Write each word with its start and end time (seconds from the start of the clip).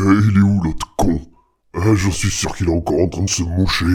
il 0.00 0.36
est 0.36 0.42
où 0.42 0.62
l'autre 0.62 0.94
con? 0.96 1.20
Ah, 1.74 1.94
J'en 1.94 2.10
suis 2.10 2.30
sûr 2.30 2.54
qu'il 2.54 2.68
est 2.68 2.74
encore 2.74 3.00
en 3.00 3.08
train 3.08 3.24
de 3.24 3.28
se 3.28 3.42
moucher. 3.42 3.86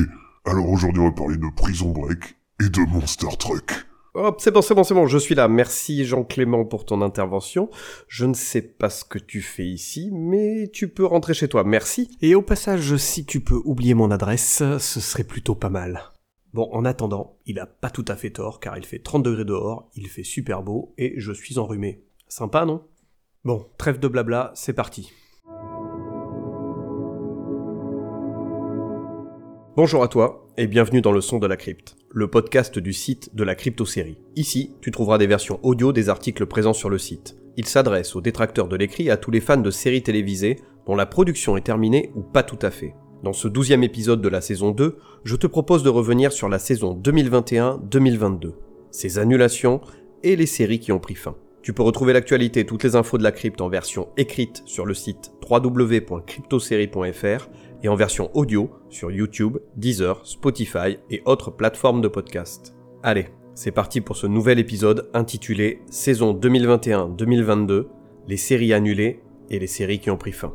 Alors 0.45 0.69
aujourd'hui, 0.69 1.01
on 1.01 1.05
va 1.05 1.11
parler 1.11 1.37
de 1.37 1.47
Prison 1.55 1.91
Break 1.91 2.35
et 2.61 2.69
de 2.69 2.81
Monster 2.91 3.27
Truck. 3.39 3.71
Hop, 4.15 4.39
c'est 4.39 4.51
bon, 4.51 4.61
c'est 4.61 4.75
bon, 4.75 4.83
c'est 4.83 4.93
bon, 4.93 5.07
je 5.07 5.17
suis 5.17 5.33
là. 5.33 5.47
Merci 5.47 6.05
Jean-Clément 6.05 6.65
pour 6.65 6.85
ton 6.85 7.01
intervention. 7.01 7.69
Je 8.07 8.25
ne 8.25 8.35
sais 8.35 8.61
pas 8.61 8.91
ce 8.91 9.03
que 9.03 9.17
tu 9.17 9.41
fais 9.41 9.65
ici, 9.65 10.11
mais 10.13 10.69
tu 10.71 10.87
peux 10.87 11.05
rentrer 11.05 11.33
chez 11.33 11.47
toi, 11.47 11.63
merci. 11.63 12.15
Et 12.21 12.35
au 12.35 12.43
passage, 12.43 12.95
si 12.97 13.25
tu 13.25 13.39
peux 13.39 13.59
oublier 13.65 13.95
mon 13.95 14.11
adresse, 14.11 14.61
ce 14.77 14.99
serait 14.99 15.23
plutôt 15.23 15.55
pas 15.55 15.69
mal. 15.69 16.11
Bon, 16.53 16.69
en 16.71 16.85
attendant, 16.85 17.37
il 17.47 17.57
a 17.57 17.65
pas 17.65 17.89
tout 17.89 18.05
à 18.07 18.15
fait 18.15 18.29
tort, 18.29 18.59
car 18.59 18.77
il 18.77 18.85
fait 18.85 18.99
30 18.99 19.23
degrés 19.23 19.45
dehors, 19.45 19.89
il 19.95 20.07
fait 20.07 20.23
super 20.23 20.61
beau, 20.61 20.93
et 20.99 21.15
je 21.17 21.31
suis 21.31 21.57
enrhumé. 21.57 22.03
Sympa, 22.27 22.65
non? 22.65 22.83
Bon, 23.43 23.65
trêve 23.79 23.99
de 23.99 24.07
blabla, 24.07 24.51
c'est 24.53 24.73
parti. 24.73 25.11
Bonjour 29.75 30.03
à 30.03 30.07
toi 30.07 30.45
et 30.55 30.67
bienvenue 30.67 31.01
dans 31.01 31.11
le 31.11 31.19
son 31.19 31.39
de 31.39 31.47
la 31.47 31.57
crypte, 31.57 31.95
le 32.11 32.27
podcast 32.27 32.77
du 32.77 32.93
site 32.93 33.33
de 33.33 33.43
la 33.43 33.55
crypto-série. 33.55 34.19
Ici, 34.35 34.75
tu 34.81 34.91
trouveras 34.91 35.17
des 35.17 35.25
versions 35.25 35.59
audio 35.63 35.91
des 35.91 36.09
articles 36.09 36.45
présents 36.45 36.73
sur 36.73 36.91
le 36.91 36.99
site. 36.99 37.37
Il 37.57 37.65
s'adresse 37.65 38.15
aux 38.15 38.21
détracteurs 38.21 38.67
de 38.67 38.75
l'écrit 38.75 39.09
à 39.09 39.17
tous 39.17 39.31
les 39.31 39.41
fans 39.41 39.57
de 39.57 39.71
séries 39.71 40.03
télévisées 40.03 40.59
dont 40.85 40.95
la 40.95 41.07
production 41.07 41.57
est 41.57 41.61
terminée 41.61 42.11
ou 42.13 42.21
pas 42.21 42.43
tout 42.43 42.59
à 42.61 42.69
fait. 42.69 42.93
Dans 43.23 43.33
ce 43.33 43.47
douzième 43.47 43.81
épisode 43.81 44.21
de 44.21 44.29
la 44.29 44.41
saison 44.41 44.69
2, 44.69 44.95
je 45.23 45.35
te 45.35 45.47
propose 45.47 45.81
de 45.81 45.89
revenir 45.89 46.33
sur 46.33 46.49
la 46.49 46.59
saison 46.59 46.95
2021-2022, 47.03 48.51
ses 48.91 49.17
annulations 49.17 49.81
et 50.21 50.35
les 50.35 50.45
séries 50.45 50.81
qui 50.81 50.91
ont 50.91 50.99
pris 50.99 51.15
fin. 51.15 51.35
Tu 51.63 51.73
peux 51.73 51.81
retrouver 51.81 52.13
l'actualité 52.13 52.59
et 52.59 52.65
toutes 52.67 52.83
les 52.83 52.95
infos 52.95 53.17
de 53.17 53.23
la 53.23 53.31
crypte 53.31 53.61
en 53.61 53.69
version 53.69 54.09
écrite 54.17 54.61
sur 54.65 54.85
le 54.85 54.93
site 54.93 55.31
www.cryptosérie.fr 55.49 57.47
et 57.83 57.89
en 57.89 57.95
version 57.95 58.31
audio 58.33 58.71
sur 58.89 59.11
YouTube, 59.11 59.57
Deezer, 59.75 60.25
Spotify 60.25 60.97
et 61.09 61.21
autres 61.25 61.51
plateformes 61.51 62.01
de 62.01 62.07
podcast. 62.07 62.75
Allez, 63.03 63.27
c'est 63.53 63.71
parti 63.71 64.01
pour 64.01 64.17
ce 64.17 64.25
nouvel 64.25 64.57
épisode 64.57 65.09
intitulé 65.13 65.81
Saison 65.89 66.33
2021-2022, 66.33 67.87
les 68.27 68.37
séries 68.37 68.73
annulées 68.73 69.21
et 69.49 69.59
les 69.59 69.67
séries 69.67 69.99
qui 69.99 70.09
ont 70.09 70.17
pris 70.17 70.31
fin. 70.31 70.53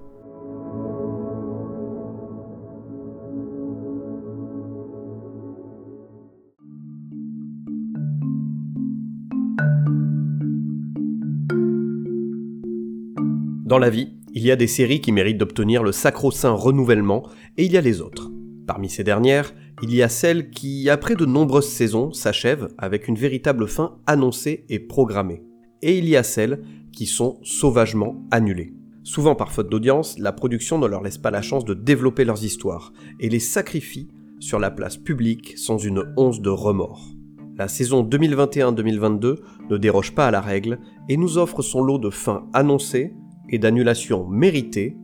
Dans 13.66 13.78
la 13.78 13.90
vie, 13.90 14.17
il 14.38 14.46
y 14.46 14.52
a 14.52 14.56
des 14.56 14.68
séries 14.68 15.00
qui 15.00 15.10
méritent 15.10 15.38
d'obtenir 15.38 15.82
le 15.82 15.90
sacro-saint 15.90 16.52
renouvellement, 16.52 17.24
et 17.56 17.64
il 17.64 17.72
y 17.72 17.76
a 17.76 17.80
les 17.80 18.00
autres. 18.00 18.30
Parmi 18.68 18.88
ces 18.88 19.02
dernières, 19.02 19.52
il 19.82 19.92
y 19.92 20.00
a 20.00 20.08
celles 20.08 20.50
qui, 20.50 20.88
après 20.88 21.16
de 21.16 21.26
nombreuses 21.26 21.66
saisons, 21.66 22.12
s'achèvent 22.12 22.68
avec 22.78 23.08
une 23.08 23.16
véritable 23.16 23.66
fin 23.66 23.96
annoncée 24.06 24.64
et 24.68 24.78
programmée. 24.78 25.42
Et 25.82 25.98
il 25.98 26.08
y 26.08 26.14
a 26.14 26.22
celles 26.22 26.62
qui 26.92 27.06
sont 27.06 27.40
sauvagement 27.42 28.24
annulées. 28.30 28.74
Souvent 29.02 29.34
par 29.34 29.50
faute 29.50 29.70
d'audience, 29.70 30.16
la 30.20 30.30
production 30.30 30.78
ne 30.78 30.86
leur 30.86 31.02
laisse 31.02 31.18
pas 31.18 31.32
la 31.32 31.42
chance 31.42 31.64
de 31.64 31.74
développer 31.74 32.24
leurs 32.24 32.44
histoires, 32.44 32.92
et 33.18 33.28
les 33.28 33.40
sacrifie 33.40 34.06
sur 34.38 34.60
la 34.60 34.70
place 34.70 34.96
publique 34.96 35.58
sans 35.58 35.78
une 35.78 36.14
once 36.16 36.40
de 36.40 36.50
remords. 36.50 37.08
La 37.56 37.66
saison 37.66 38.04
2021-2022 38.04 39.34
ne 39.68 39.76
déroge 39.78 40.14
pas 40.14 40.28
à 40.28 40.30
la 40.30 40.40
règle 40.40 40.78
et 41.08 41.16
nous 41.16 41.38
offre 41.38 41.60
son 41.60 41.82
lot 41.82 41.98
de 41.98 42.10
fins 42.10 42.46
annoncées, 42.52 43.14
et 43.48 43.58
d'annulation 43.58 44.26
méritée 44.26 44.96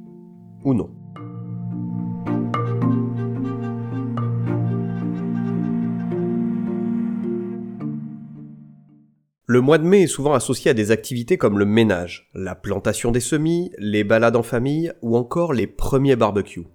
ou 0.65 0.75
non. 0.75 0.91
Le 9.47 9.61
mois 9.61 9.79
de 9.79 9.85
mai 9.85 10.03
est 10.03 10.07
souvent 10.09 10.33
associé 10.33 10.71
à 10.71 10.75
des 10.75 10.91
activités 10.91 11.37
comme 11.37 11.59
le 11.59 11.67
ménage, 11.67 12.31
la 12.35 12.55
plantation 12.55 13.13
des 13.13 13.21
semis, 13.21 13.71
les 13.79 14.03
balades 14.03 14.37
en 14.37 14.43
famille 14.43 14.91
ou 15.03 15.17
encore 15.17 15.53
les 15.53 15.67
premiers 15.67 16.17
barbecues. 16.17 16.67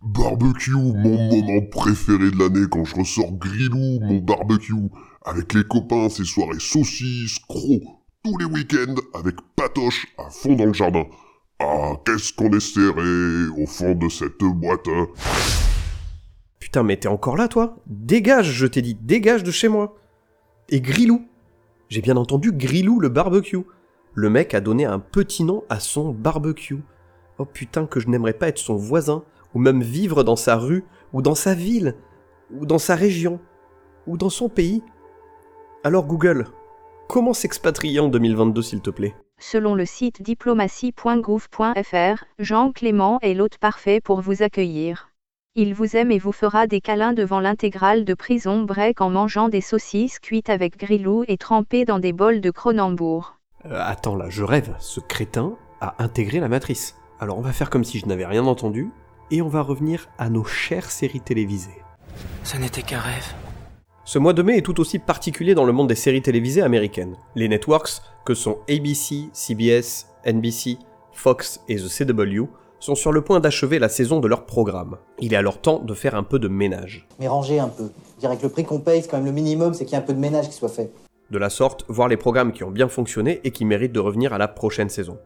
Barbecue, 0.00 0.72
mon 0.72 0.94
moment 0.94 1.66
préféré 1.72 2.30
de 2.30 2.38
l'année 2.38 2.66
quand 2.70 2.84
je 2.84 2.94
ressors 2.94 3.32
grillou, 3.32 3.98
mon 4.00 4.18
barbecue, 4.18 4.74
avec 5.24 5.54
les 5.54 5.64
copains, 5.64 6.08
ces 6.08 6.24
soirées 6.24 6.60
saucisses, 6.60 7.40
crocs, 7.48 7.82
les 8.36 8.44
week-ends 8.44 8.94
avec 9.14 9.36
Patoche 9.56 10.06
à 10.18 10.30
fond 10.30 10.54
dans 10.54 10.66
le 10.66 10.72
jardin. 10.72 11.04
Ah, 11.60 11.92
qu'est-ce 12.04 12.32
qu'on 12.32 12.50
est 12.50 12.60
serré 12.60 13.48
au 13.60 13.66
fond 13.66 13.94
de 13.94 14.08
cette 14.08 14.38
boîte. 14.38 14.86
hein. 14.88 15.06
Putain, 16.60 16.82
mais 16.82 16.96
t'es 16.96 17.08
encore 17.08 17.36
là, 17.36 17.48
toi? 17.48 17.76
Dégage, 17.86 18.52
je 18.52 18.66
t'ai 18.66 18.82
dit, 18.82 18.94
dégage 18.94 19.42
de 19.42 19.50
chez 19.50 19.68
moi 19.68 19.96
Et 20.68 20.80
Grilou 20.80 21.26
J'ai 21.88 22.00
bien 22.02 22.16
entendu 22.16 22.52
Grilou 22.52 23.00
le 23.00 23.08
barbecue. 23.08 23.64
Le 24.14 24.30
mec 24.30 24.54
a 24.54 24.60
donné 24.60 24.84
un 24.84 24.98
petit 24.98 25.44
nom 25.44 25.64
à 25.68 25.80
son 25.80 26.12
barbecue. 26.12 26.82
Oh 27.38 27.44
putain, 27.44 27.86
que 27.86 28.00
je 28.00 28.08
n'aimerais 28.08 28.32
pas 28.32 28.48
être 28.48 28.58
son 28.58 28.76
voisin, 28.76 29.22
ou 29.54 29.60
même 29.60 29.82
vivre 29.82 30.24
dans 30.24 30.36
sa 30.36 30.56
rue, 30.56 30.84
ou 31.12 31.22
dans 31.22 31.36
sa 31.36 31.54
ville, 31.54 31.94
ou 32.52 32.66
dans 32.66 32.78
sa 32.78 32.94
région, 32.96 33.40
ou 34.06 34.16
dans 34.16 34.30
son 34.30 34.48
pays. 34.48 34.82
Alors 35.84 36.04
Google, 36.06 36.46
comment 37.08 37.32
s'expatrier 37.32 38.00
en 38.00 38.08
2022 38.08 38.62
s'il 38.62 38.80
te 38.80 38.90
plaît? 38.90 39.14
Selon 39.40 39.74
le 39.74 39.86
site 39.86 40.22
diplomatie.gouv.fr, 40.22 42.24
Jean 42.38 42.72
Clément 42.72 43.18
est 43.22 43.34
l'hôte 43.34 43.58
parfait 43.58 44.00
pour 44.00 44.20
vous 44.20 44.42
accueillir. 44.42 45.10
Il 45.54 45.74
vous 45.74 45.96
aime 45.96 46.12
et 46.12 46.18
vous 46.18 46.32
fera 46.32 46.66
des 46.66 46.80
câlins 46.80 47.14
devant 47.14 47.40
l'intégrale 47.40 48.04
de 48.04 48.14
Prison 48.14 48.62
Break 48.62 49.00
en 49.00 49.10
mangeant 49.10 49.48
des 49.48 49.60
saucisses 49.60 50.20
cuites 50.20 50.50
avec 50.50 50.76
grilou 50.76 51.24
et 51.26 51.36
trempées 51.36 51.84
dans 51.84 51.98
des 51.98 52.12
bols 52.12 52.40
de 52.40 52.50
Cronenbourg. 52.50 53.38
Euh, 53.64 53.80
attends 53.82 54.14
là, 54.14 54.26
je 54.28 54.44
rêve, 54.44 54.76
ce 54.78 55.00
crétin 55.00 55.56
a 55.80 55.96
intégré 55.98 56.38
la 56.38 56.48
matrice. 56.48 56.94
Alors 57.18 57.38
on 57.38 57.42
va 57.42 57.52
faire 57.52 57.70
comme 57.70 57.84
si 57.84 57.98
je 57.98 58.06
n'avais 58.06 58.26
rien 58.26 58.44
entendu, 58.44 58.90
et 59.30 59.42
on 59.42 59.48
va 59.48 59.62
revenir 59.62 60.08
à 60.18 60.30
nos 60.30 60.44
chères 60.44 60.90
séries 60.90 61.20
télévisées. 61.20 61.82
Ce 62.44 62.56
n'était 62.56 62.82
qu'un 62.82 63.00
rêve. 63.00 63.34
Ce 64.08 64.18
mois 64.18 64.32
de 64.32 64.40
mai 64.40 64.56
est 64.56 64.62
tout 64.62 64.80
aussi 64.80 64.98
particulier 64.98 65.54
dans 65.54 65.66
le 65.66 65.72
monde 65.74 65.88
des 65.88 65.94
séries 65.94 66.22
télévisées 66.22 66.62
américaines. 66.62 67.14
Les 67.34 67.46
networks, 67.46 68.00
que 68.24 68.32
sont 68.32 68.56
ABC, 68.66 69.28
CBS, 69.34 70.06
NBC, 70.24 70.78
Fox 71.12 71.60
et 71.68 71.76
The 71.76 71.88
CW, 71.88 72.44
sont 72.80 72.94
sur 72.94 73.12
le 73.12 73.20
point 73.20 73.38
d'achever 73.38 73.78
la 73.78 73.90
saison 73.90 74.20
de 74.20 74.26
leur 74.26 74.46
programme. 74.46 74.96
Il 75.18 75.34
est 75.34 75.36
alors 75.36 75.60
temps 75.60 75.80
de 75.80 75.92
faire 75.92 76.14
un 76.14 76.22
peu 76.22 76.38
de 76.38 76.48
ménage. 76.48 77.06
Mais 77.18 77.28
rangez 77.28 77.58
un 77.58 77.68
peu. 77.68 77.90
Je 78.14 78.20
dirais 78.20 78.38
que 78.38 78.44
le 78.44 78.48
prix 78.48 78.64
qu'on 78.64 78.80
paye, 78.80 79.02
c'est 79.02 79.10
quand 79.10 79.18
même 79.18 79.26
le 79.26 79.32
minimum, 79.32 79.74
c'est 79.74 79.84
qu'il 79.84 79.92
y 79.92 80.00
ait 80.00 80.02
un 80.02 80.06
peu 80.06 80.14
de 80.14 80.20
ménage 80.20 80.48
qui 80.48 80.54
soit 80.54 80.70
fait. 80.70 80.90
De 81.30 81.36
la 81.36 81.50
sorte, 81.50 81.84
voir 81.88 82.08
les 82.08 82.16
programmes 82.16 82.54
qui 82.54 82.64
ont 82.64 82.70
bien 82.70 82.88
fonctionné 82.88 83.42
et 83.44 83.50
qui 83.50 83.66
méritent 83.66 83.92
de 83.92 84.00
revenir 84.00 84.32
à 84.32 84.38
la 84.38 84.48
prochaine 84.48 84.88
saison. 84.88 85.18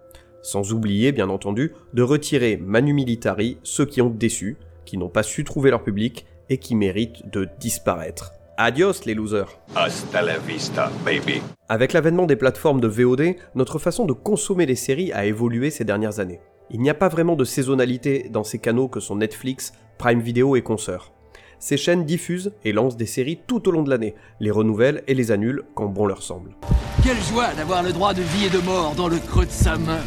Sans 0.43 0.73
oublier, 0.73 1.13
bien 1.13 1.29
entendu, 1.29 1.73
de 1.95 2.03
retirer 2.03 2.57
Manu 2.57 2.95
Militari 2.95 3.59
ceux 3.63 3.87
qui 3.87 4.03
ont 4.03 4.11
déçu, 4.11 4.57
qui 4.85 4.99
n'ont 4.99 5.09
pas 5.09 5.23
su 5.23 5.45
trouver 5.45 5.71
leur 5.71 5.85
public 5.85 6.27
et 6.49 6.59
qui 6.59 6.75
méritent 6.75 7.31
de 7.31 7.49
disparaître. 7.61 8.33
Adios 8.59 9.07
les 9.07 9.15
losers 9.15 9.49
Hasta 9.75 10.21
la 10.21 10.37
vista, 10.37 10.91
baby. 11.07 11.41
Avec 11.71 11.95
l'avènement 11.95 12.27
des 12.27 12.37
plateformes 12.37 12.83
de 12.83 12.87
VOD, 12.87 13.35
notre 13.55 13.79
façon 13.79 14.05
de 14.05 14.13
consommer 14.13 14.67
les 14.67 14.75
séries 14.75 15.11
a 15.13 15.25
évolué 15.25 15.71
ces 15.71 15.85
dernières 15.85 16.21
années. 16.21 16.41
Il 16.71 16.81
n'y 16.81 16.91
a 16.91 16.95
pas 16.95 17.09
vraiment 17.09 17.35
de 17.35 17.45
saisonnalité 17.45 18.29
dans 18.31 18.45
ces 18.45 18.59
canaux 18.59 18.89
que 18.89 19.01
sont 19.01 19.17
Netflix, 19.17 19.73
Prime 19.97 20.21
Video 20.21 20.55
et 20.55 20.61
consorts. 20.61 21.13
Ces 21.59 21.79
chaînes 21.79 22.05
diffusent 22.05 22.53
et 22.63 22.73
lancent 22.73 22.99
des 22.99 23.07
séries 23.07 23.41
tout 23.47 23.69
au 23.69 23.73
long 23.73 23.83
de 23.83 23.91
l'année, 23.91 24.15
les 24.39 24.51
renouvellent 24.51 25.03
et 25.07 25.15
les 25.15 25.33
annulent 25.33 25.65
quand 25.75 25.87
bon 25.87 26.05
leur 26.05 26.23
semble. 26.23 26.55
Quelle 27.03 27.21
joie 27.23 27.55
d'avoir 27.55 27.83
le 27.83 27.93
droit 27.93 28.13
de 28.13 28.21
vie 28.23 28.47
et 28.47 28.51
de 28.51 28.59
mort 28.59 28.95
dans 28.95 29.09
le 29.09 29.17
creux 29.17 29.47
de 29.47 29.51
sa 29.51 29.79
main. 29.79 30.01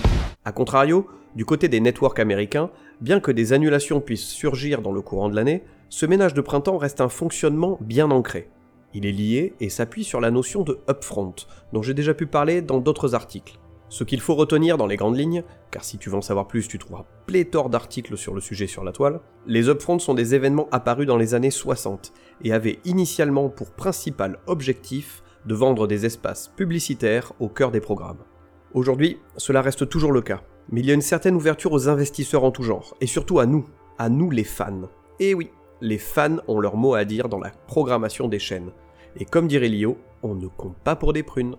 A 0.43 0.51
contrario, 0.51 1.07
du 1.35 1.45
côté 1.45 1.67
des 1.67 1.79
networks 1.79 2.19
américains, 2.19 2.69
bien 3.01 3.19
que 3.19 3.31
des 3.31 3.53
annulations 3.53 4.01
puissent 4.01 4.27
surgir 4.27 4.81
dans 4.81 4.91
le 4.91 5.01
courant 5.01 5.29
de 5.29 5.35
l'année, 5.35 5.63
ce 5.95 6.05
ménage 6.05 6.33
de 6.33 6.41
printemps 6.41 6.77
reste 6.77 6.99
un 6.99 7.07
fonctionnement 7.07 7.77
bien 7.79 8.11
ancré. 8.11 8.49
Il 8.93 9.05
est 9.05 9.13
lié 9.13 9.53
et 9.61 9.69
s'appuie 9.69 10.03
sur 10.03 10.19
la 10.19 10.29
notion 10.29 10.63
de 10.63 10.77
upfront, 10.89 11.35
dont 11.71 11.81
j'ai 11.81 11.93
déjà 11.93 12.13
pu 12.13 12.27
parler 12.27 12.61
dans 12.61 12.79
d'autres 12.79 13.15
articles. 13.15 13.57
Ce 13.87 14.03
qu'il 14.03 14.19
faut 14.19 14.35
retenir 14.35 14.77
dans 14.77 14.87
les 14.87 14.97
grandes 14.97 15.15
lignes, 15.15 15.45
car 15.71 15.85
si 15.85 15.97
tu 15.97 16.09
veux 16.09 16.17
en 16.17 16.21
savoir 16.21 16.49
plus, 16.49 16.67
tu 16.67 16.79
trouveras 16.79 17.05
pléthore 17.27 17.69
d'articles 17.69 18.17
sur 18.17 18.33
le 18.33 18.41
sujet 18.41 18.67
sur 18.67 18.83
la 18.83 18.91
toile, 18.91 19.21
les 19.47 19.69
upfronts 19.69 19.99
sont 19.99 20.13
des 20.13 20.35
événements 20.35 20.67
apparus 20.73 21.07
dans 21.07 21.15
les 21.15 21.33
années 21.33 21.49
60 21.49 22.11
et 22.43 22.51
avaient 22.51 22.79
initialement 22.83 23.47
pour 23.47 23.71
principal 23.71 24.39
objectif 24.47 25.23
de 25.45 25.55
vendre 25.55 25.87
des 25.87 26.05
espaces 26.05 26.49
publicitaires 26.57 27.31
au 27.39 27.47
cœur 27.47 27.71
des 27.71 27.79
programmes. 27.79 28.25
Aujourd'hui, 28.73 29.19
cela 29.37 29.61
reste 29.61 29.87
toujours 29.87 30.11
le 30.11 30.21
cas, 30.21 30.41
mais 30.69 30.81
il 30.81 30.87
y 30.87 30.91
a 30.91 30.95
une 30.95 30.99
certaine 30.99 31.35
ouverture 31.35 31.71
aux 31.71 31.87
investisseurs 31.87 32.43
en 32.43 32.51
tout 32.51 32.63
genre, 32.63 32.97
et 32.99 33.07
surtout 33.07 33.39
à 33.39 33.45
nous, 33.45 33.65
à 33.97 34.09
nous 34.09 34.29
les 34.29 34.43
fans. 34.43 34.89
Et 35.21 35.33
oui, 35.33 35.49
les 35.81 35.97
fans 35.97 36.37
ont 36.47 36.59
leur 36.59 36.75
mot 36.75 36.93
à 36.93 37.05
dire 37.05 37.29
dans 37.29 37.39
la 37.39 37.51
programmation 37.67 38.27
des 38.27 38.39
chaînes. 38.39 38.71
Et 39.17 39.25
comme 39.25 39.47
dirait 39.47 39.69
Lio, 39.69 39.97
on 40.23 40.35
ne 40.35 40.47
compte 40.47 40.77
pas 40.77 40.95
pour 40.95 41.13
des 41.13 41.23
prunes. 41.23 41.55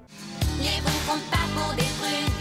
Les 0.58 0.80
bons 0.82 1.12
comptent 1.12 1.30
pas 1.30 1.46
pour 1.54 1.74
des 1.74 1.82
prunes. 1.82 2.32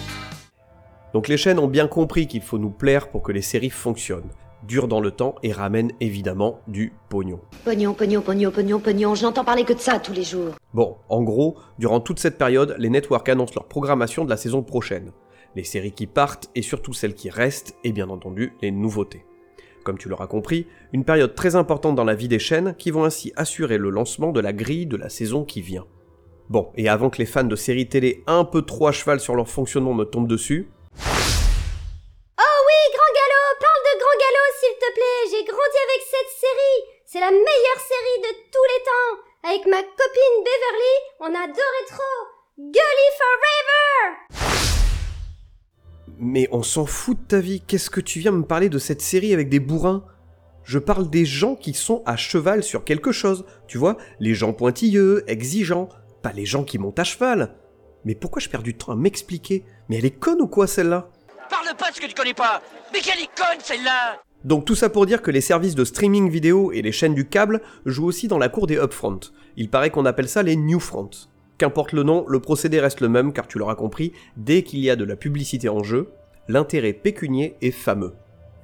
Donc 1.14 1.28
les 1.28 1.38
chaînes 1.38 1.60
ont 1.60 1.68
bien 1.68 1.88
compris 1.88 2.28
qu'il 2.28 2.42
faut 2.42 2.58
nous 2.58 2.70
plaire 2.70 3.10
pour 3.10 3.22
que 3.22 3.32
les 3.32 3.42
séries 3.42 3.70
fonctionnent, 3.70 4.30
durent 4.64 4.88
dans 4.88 5.00
le 5.00 5.12
temps 5.12 5.36
et 5.44 5.52
ramènent 5.52 5.92
évidemment 6.02 6.60
du 6.68 6.94
pognon. 7.10 7.40
Pognon, 7.64 7.94
pognon, 7.94 8.22
pognon, 8.22 8.52
pognon, 8.52 8.80
pognon, 8.80 9.16
j'entends 9.16 9.46
parler 9.46 9.64
que 9.64 9.74
de 9.74 9.80
ça 9.80 10.00
tous 10.00 10.14
les 10.14 10.24
jours. 10.24 10.54
Bon, 10.74 10.98
en 11.10 11.24
gros, 11.24 11.58
durant 11.80 12.00
toute 12.00 12.20
cette 12.20 12.38
période, 12.38 12.76
les 12.78 12.90
networks 12.90 13.30
annoncent 13.30 13.56
leur 13.56 13.68
programmation 13.68 14.26
de 14.26 14.30
la 14.30 14.38
saison 14.38 14.64
prochaine. 14.64 15.12
Les 15.56 15.64
séries 15.64 15.94
qui 15.94 16.08
partent 16.08 16.50
et 16.56 16.62
surtout 16.62 16.94
celles 16.94 17.16
qui 17.16 17.30
restent, 17.30 17.76
et 17.86 17.94
bien 17.94 18.10
entendu 18.10 18.54
les 18.62 18.72
nouveautés. 18.72 19.26
Comme 19.86 20.00
tu 20.00 20.10
l'auras 20.10 20.26
compris, 20.26 20.66
une 20.94 21.06
période 21.06 21.36
très 21.36 21.56
importante 21.56 21.94
dans 21.96 22.04
la 22.04 22.16
vie 22.16 22.28
des 22.28 22.40
chaînes 22.40 22.74
qui 22.76 22.90
vont 22.90 23.04
ainsi 23.04 23.32
assurer 23.36 23.78
le 23.78 23.92
lancement 23.92 24.32
de 24.32 24.40
la 24.40 24.52
grille 24.52 24.88
de 24.88 24.98
la 24.98 25.10
saison 25.10 25.46
qui 25.46 25.62
vient. 25.62 25.86
Bon, 26.50 26.72
et 26.76 26.90
avant 26.90 27.12
que 27.12 27.20
les 27.20 27.28
fans 27.28 27.44
de 27.44 27.56
séries 27.56 27.88
télé 27.88 28.24
un 28.26 28.46
peu 28.46 28.64
trop 28.64 28.88
à 28.88 28.92
cheval 28.92 29.20
sur 29.20 29.36
leur 29.36 29.48
fonctionnement 29.48 29.94
me 29.94 30.06
tombent 30.06 30.28
dessus, 30.28 30.68
Oh 30.98 32.58
oui, 32.66 32.82
Grand 32.98 33.14
Galop, 33.14 33.60
parle 33.62 33.84
de 33.86 34.00
Grand 34.02 34.18
Galop 34.26 34.50
s'il 34.60 34.74
te 34.74 34.90
plaît, 34.92 35.22
j'ai 35.30 35.46
grandi 35.46 35.80
avec 35.86 36.02
cette 36.10 36.34
série. 36.34 36.82
C'est 37.06 37.20
la 37.20 37.30
meilleure 37.30 37.82
série 37.86 38.22
de 38.26 38.32
tous 38.50 38.68
les 38.74 38.82
temps. 38.90 39.14
Avec 39.50 39.68
ma 39.68 39.84
copine 39.84 40.38
Beverly, 40.42 40.96
on 41.20 41.30
adorait 41.30 41.90
trop. 41.90 42.20
Gully 42.58 43.10
Forever 43.22 44.35
Mais 46.18 46.48
on 46.52 46.64
s'en 46.64 46.86
fout 46.86 47.18
de 47.18 47.28
ta 47.28 47.40
vie, 47.40 47.62
qu'est-ce 47.62 47.90
que 47.90 48.00
tu 48.00 48.20
viens 48.20 48.32
me 48.32 48.44
parler 48.44 48.70
de 48.70 48.78
cette 48.78 49.02
série 49.02 49.34
avec 49.34 49.50
des 49.50 49.60
bourrins? 49.60 50.06
Je 50.64 50.80
parle 50.80 51.10
des 51.10 51.26
gens 51.26 51.56
qui 51.56 51.74
sont 51.74 52.04
à 52.06 52.16
cheval 52.16 52.64
sur 52.64 52.84
quelque 52.84 53.12
chose, 53.12 53.46
tu 53.68 53.78
vois, 53.78 53.98
les 54.20 54.34
gens 54.34 54.54
pointilleux, 54.54 55.24
exigeants, 55.28 55.90
pas 56.22 56.32
les 56.32 56.46
gens 56.46 56.64
qui 56.64 56.80
montent 56.80 57.00
à 57.00 57.04
cheval. 57.04 57.56
Mais 58.06 58.16
pourquoi 58.16 58.40
je 58.40 58.50
perds 58.50 58.64
du 58.64 58.76
temps 58.76 58.92
à 58.92 58.96
m'expliquer? 58.96 59.66
Mais 59.90 59.98
elle 59.98 60.06
est 60.06 60.20
conne 60.20 60.42
ou 60.42 60.48
quoi 60.48 60.68
celle-là? 60.68 61.10
Parle 61.50 61.76
pas 61.78 61.92
de 61.92 61.96
ce 61.96 62.02
que 62.02 62.08
tu 62.08 62.16
connais 62.16 62.34
pas. 62.34 62.62
Mais 62.94 63.00
quelle 63.00 63.22
icône 63.22 63.60
celle-là? 63.62 64.22
Donc 64.44 64.66
tout 64.66 64.76
ça 64.76 64.90
pour 64.90 65.06
dire 65.06 65.22
que 65.22 65.32
les 65.32 65.42
services 65.42 65.76
de 65.76 65.84
streaming 65.84 66.30
vidéo 66.30 66.72
et 66.72 66.82
les 66.82 66.92
chaînes 66.92 67.16
du 67.16 67.28
câble 67.28 67.62
jouent 67.86 68.06
aussi 68.06 68.28
dans 68.28 68.38
la 68.38 68.50
cour 68.50 68.68
des 68.68 68.78
upfront. 68.78 69.20
Il 69.58 69.70
paraît 69.70 69.90
qu'on 69.90 70.06
appelle 70.06 70.30
ça 70.30 70.44
les 70.44 70.56
new 70.56 70.80
front. 70.80 71.10
Qu'importe 71.58 71.94
le 71.94 72.04
nom, 72.04 72.26
le 72.28 72.40
procédé 72.40 72.82
reste 72.82 73.00
le 73.00 73.08
même 73.08 73.32
car 73.32 73.48
tu 73.48 73.60
l'auras 73.60 73.76
compris, 73.76 74.12
dès 74.36 74.64
qu'il 74.64 74.80
y 74.80 74.90
a 74.90 74.98
de 74.98 75.06
la 75.06 75.16
publicité 75.16 75.70
en 75.70 75.84
jeu, 75.84 76.10
l'intérêt 76.50 76.92
pécunier 76.92 77.56
est 77.62 77.72
fameux. 77.72 78.14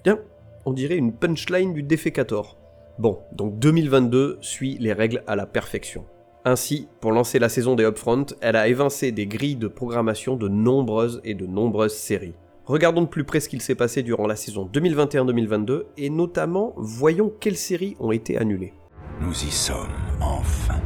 Tiens, 0.03 0.19
on 0.65 0.73
dirait 0.73 0.97
une 0.97 1.13
punchline 1.13 1.73
du 1.73 1.83
défécator. 1.83 2.57
Bon, 2.99 3.19
donc 3.31 3.57
2022 3.59 4.39
suit 4.41 4.77
les 4.79 4.93
règles 4.93 5.23
à 5.25 5.35
la 5.35 5.45
perfection. 5.45 6.05
Ainsi, 6.43 6.87
pour 6.99 7.11
lancer 7.11 7.39
la 7.39 7.49
saison 7.49 7.75
des 7.75 7.85
Upfront, 7.85 8.25
elle 8.41 8.55
a 8.55 8.67
évincé 8.67 9.11
des 9.11 9.27
grilles 9.27 9.55
de 9.55 9.67
programmation 9.67 10.35
de 10.35 10.47
nombreuses 10.47 11.21
et 11.23 11.33
de 11.33 11.45
nombreuses 11.45 11.95
séries. 11.95 12.35
Regardons 12.65 13.01
de 13.03 13.07
plus 13.07 13.23
près 13.23 13.39
ce 13.39 13.49
qu'il 13.49 13.61
s'est 13.61 13.75
passé 13.75 14.03
durant 14.03 14.27
la 14.27 14.35
saison 14.35 14.69
2021-2022 14.73 15.83
et 15.97 16.09
notamment 16.09 16.73
voyons 16.77 17.31
quelles 17.39 17.57
séries 17.57 17.95
ont 17.99 18.11
été 18.11 18.37
annulées. 18.37 18.73
Nous 19.21 19.45
y 19.45 19.51
sommes, 19.51 19.87
enfin. 20.19 20.81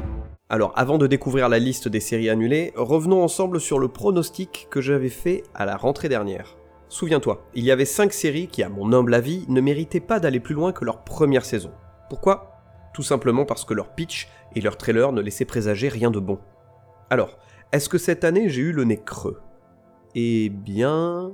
Alors 0.47 0.73
avant 0.75 0.99
de 0.99 1.07
découvrir 1.07 1.49
la 1.49 1.57
liste 1.57 1.87
des 1.87 1.99
séries 1.99 2.29
annulées, 2.29 2.71
revenons 2.75 3.23
ensemble 3.23 3.59
sur 3.59 3.79
le 3.79 3.87
pronostic 3.87 4.67
que 4.69 4.79
j'avais 4.79 5.09
fait 5.09 5.41
à 5.55 5.65
la 5.65 5.75
rentrée 5.75 6.07
dernière. 6.07 6.55
Souviens-toi, 6.87 7.43
il 7.55 7.63
y 7.63 7.71
avait 7.71 7.83
5 7.83 8.13
séries 8.13 8.47
qui, 8.47 8.61
à 8.61 8.69
mon 8.69 8.93
humble 8.93 9.15
avis, 9.15 9.45
ne 9.49 9.59
méritaient 9.59 9.99
pas 9.99 10.19
d'aller 10.19 10.39
plus 10.39 10.53
loin 10.53 10.71
que 10.71 10.85
leur 10.85 11.03
première 11.03 11.45
saison. 11.45 11.71
Pourquoi? 12.11 12.61
Tout 12.93 13.01
simplement 13.01 13.43
parce 13.43 13.65
que 13.65 13.73
leur 13.73 13.95
pitch 13.95 14.29
et 14.53 14.61
leur 14.61 14.77
trailer 14.77 15.11
ne 15.13 15.21
laissaient 15.21 15.45
présager 15.45 15.89
rien 15.89 16.11
de 16.11 16.19
bon. 16.19 16.37
Alors, 17.09 17.39
est-ce 17.71 17.89
que 17.89 17.97
cette 17.97 18.23
année 18.23 18.47
j'ai 18.47 18.61
eu 18.61 18.71
le 18.71 18.83
nez 18.83 19.01
creux? 19.03 19.41
Eh 20.13 20.49
bien... 20.49 21.31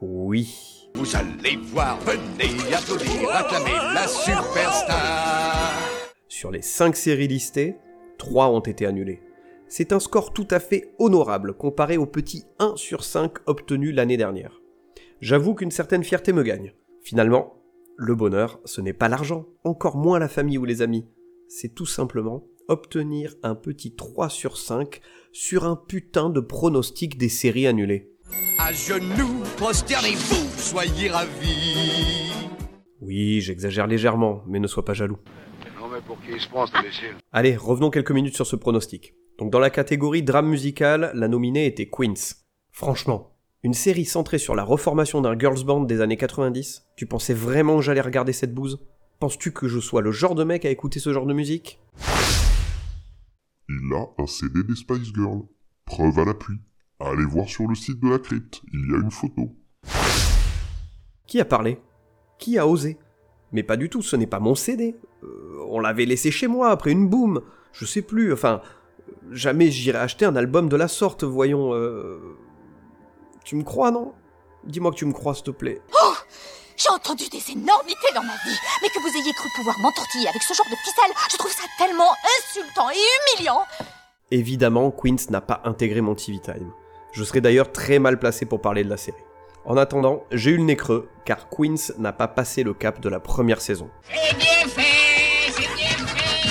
Oui. 0.00 0.88
Vous 0.94 1.16
allez 1.16 1.56
voir, 1.56 1.98
venez 2.00 2.72
applaudir, 2.72 3.30
acclamer 3.34 3.76
la 3.94 4.06
superstar. 4.06 5.72
Sur 6.28 6.52
les 6.52 6.62
5 6.62 6.94
séries 6.94 7.28
listées, 7.28 7.78
3 8.22 8.50
ont 8.50 8.60
été 8.60 8.86
annulées. 8.86 9.20
C'est 9.66 9.92
un 9.92 9.98
score 9.98 10.32
tout 10.32 10.46
à 10.52 10.60
fait 10.60 10.94
honorable 11.00 11.54
comparé 11.54 11.96
au 11.96 12.06
petit 12.06 12.44
1 12.60 12.74
sur 12.76 13.02
5 13.02 13.32
obtenu 13.46 13.90
l'année 13.90 14.16
dernière. 14.16 14.62
J'avoue 15.20 15.56
qu'une 15.56 15.72
certaine 15.72 16.04
fierté 16.04 16.32
me 16.32 16.44
gagne. 16.44 16.72
Finalement, 17.02 17.60
le 17.96 18.14
bonheur, 18.14 18.60
ce 18.64 18.80
n'est 18.80 18.92
pas 18.92 19.08
l'argent, 19.08 19.46
encore 19.64 19.96
moins 19.96 20.20
la 20.20 20.28
famille 20.28 20.56
ou 20.56 20.64
les 20.64 20.82
amis. 20.82 21.04
C'est 21.48 21.74
tout 21.74 21.84
simplement 21.84 22.46
obtenir 22.68 23.34
un 23.42 23.56
petit 23.56 23.96
3 23.96 24.28
sur 24.28 24.56
5 24.56 25.00
sur 25.32 25.64
un 25.64 25.74
putain 25.74 26.30
de 26.30 26.38
pronostic 26.38 27.18
des 27.18 27.28
séries 27.28 27.66
annulées. 27.66 28.12
À 28.56 28.72
genoux, 28.72 29.42
prosternez-vous, 29.56 30.58
soyez 30.58 31.08
ravis. 31.08 32.30
Oui, 33.00 33.40
j'exagère 33.40 33.88
légèrement, 33.88 34.44
mais 34.46 34.60
ne 34.60 34.68
sois 34.68 34.84
pas 34.84 34.94
jaloux. 34.94 35.18
Pour 36.06 36.20
qui 36.20 36.32
il 36.32 36.40
se 36.40 36.48
prend 36.48 36.66
cet 36.66 36.76
imbécile 36.76 37.16
Allez, 37.32 37.56
revenons 37.56 37.90
quelques 37.90 38.10
minutes 38.10 38.34
sur 38.34 38.46
ce 38.46 38.56
pronostic. 38.56 39.14
Donc 39.38 39.50
dans 39.50 39.58
la 39.58 39.70
catégorie 39.70 40.22
drame 40.22 40.48
musical, 40.48 41.12
la 41.14 41.28
nominée 41.28 41.66
était 41.66 41.88
Queens. 41.88 42.36
Franchement, 42.70 43.36
une 43.62 43.74
série 43.74 44.04
centrée 44.04 44.38
sur 44.38 44.54
la 44.54 44.64
reformation 44.64 45.20
d'un 45.20 45.38
girls 45.38 45.64
band 45.64 45.84
des 45.84 46.00
années 46.00 46.16
90, 46.16 46.82
tu 46.96 47.06
pensais 47.06 47.34
vraiment 47.34 47.76
que 47.76 47.82
j'allais 47.82 48.00
regarder 48.00 48.32
cette 48.32 48.54
bouse? 48.54 48.84
Penses-tu 49.20 49.52
que 49.52 49.68
je 49.68 49.78
sois 49.78 50.02
le 50.02 50.10
genre 50.10 50.34
de 50.34 50.42
mec 50.42 50.64
à 50.64 50.70
écouter 50.70 50.98
ce 50.98 51.12
genre 51.12 51.26
de 51.26 51.34
musique? 51.34 51.80
Il 53.68 53.94
a 53.94 54.22
un 54.22 54.26
CD 54.26 54.64
des 54.64 54.74
Spice 54.74 55.12
Girls. 55.14 55.42
Preuve 55.84 56.18
à 56.18 56.24
l'appui. 56.24 56.54
Allez 56.98 57.24
voir 57.24 57.48
sur 57.48 57.66
le 57.66 57.74
site 57.74 58.00
de 58.00 58.10
la 58.10 58.18
crypte, 58.18 58.60
il 58.72 58.90
y 58.90 58.94
a 58.94 58.98
une 58.98 59.10
photo. 59.10 59.56
Qui 61.26 61.40
a 61.40 61.44
parlé? 61.44 61.78
Qui 62.38 62.58
a 62.58 62.66
osé? 62.66 62.98
Mais 63.52 63.62
pas 63.62 63.76
du 63.76 63.88
tout, 63.90 64.02
ce 64.02 64.16
n'est 64.16 64.26
pas 64.26 64.40
mon 64.40 64.54
CD. 64.54 64.96
Euh, 65.22 65.58
on 65.68 65.78
l'avait 65.80 66.04
laissé 66.06 66.30
chez 66.30 66.46
moi 66.46 66.70
après 66.70 66.90
une 66.90 67.08
boom. 67.08 67.42
Je 67.72 67.84
sais 67.84 68.02
plus, 68.02 68.32
enfin, 68.32 68.60
jamais 69.30 69.70
j'irai 69.70 69.98
acheter 69.98 70.24
un 70.24 70.36
album 70.36 70.68
de 70.68 70.76
la 70.76 70.88
sorte, 70.88 71.24
voyons. 71.24 71.74
euh, 71.74 72.18
Tu 73.44 73.56
me 73.56 73.62
crois, 73.62 73.90
non? 73.90 74.12
Dis-moi 74.64 74.90
que 74.92 74.96
tu 74.96 75.06
me 75.06 75.12
crois, 75.12 75.34
s'il 75.34 75.44
te 75.44 75.50
plaît. 75.50 75.80
Oh 76.02 76.14
J'ai 76.76 76.88
entendu 76.90 77.24
des 77.28 77.50
énormités 77.52 78.12
dans 78.14 78.22
ma 78.22 78.32
vie, 78.44 78.56
mais 78.80 78.88
que 78.88 78.98
vous 79.00 79.08
ayez 79.18 79.32
cru 79.34 79.48
pouvoir 79.56 79.78
m'entortiller 79.80 80.28
avec 80.28 80.42
ce 80.42 80.54
genre 80.54 80.66
de 80.70 80.76
ficelle, 80.76 81.14
je 81.30 81.36
trouve 81.36 81.50
ça 81.52 81.64
tellement 81.78 82.10
insultant 82.38 82.88
et 82.90 82.96
humiliant 83.36 83.62
Évidemment, 84.30 84.90
Queens 84.90 85.16
n'a 85.30 85.40
pas 85.42 85.60
intégré 85.64 86.00
mon 86.00 86.14
TV 86.14 86.38
Time. 86.40 86.72
Je 87.12 87.22
serais 87.24 87.42
d'ailleurs 87.42 87.70
très 87.70 87.98
mal 87.98 88.18
placé 88.18 88.46
pour 88.46 88.62
parler 88.62 88.82
de 88.84 88.88
la 88.88 88.96
série. 88.96 89.18
En 89.64 89.76
attendant, 89.76 90.24
j'ai 90.32 90.50
eu 90.50 90.56
le 90.56 90.64
nez 90.64 90.74
creux, 90.74 91.08
car 91.24 91.48
Queens 91.48 91.92
n'a 91.96 92.12
pas 92.12 92.26
passé 92.26 92.64
le 92.64 92.74
cap 92.74 93.00
de 93.00 93.08
la 93.08 93.20
première 93.20 93.60
saison. 93.60 93.90
C'est 94.02 94.36
bien 94.36 94.68
fait, 94.68 95.52
c'est 95.52 95.74
bien 95.76 96.04
fait. 96.04 96.48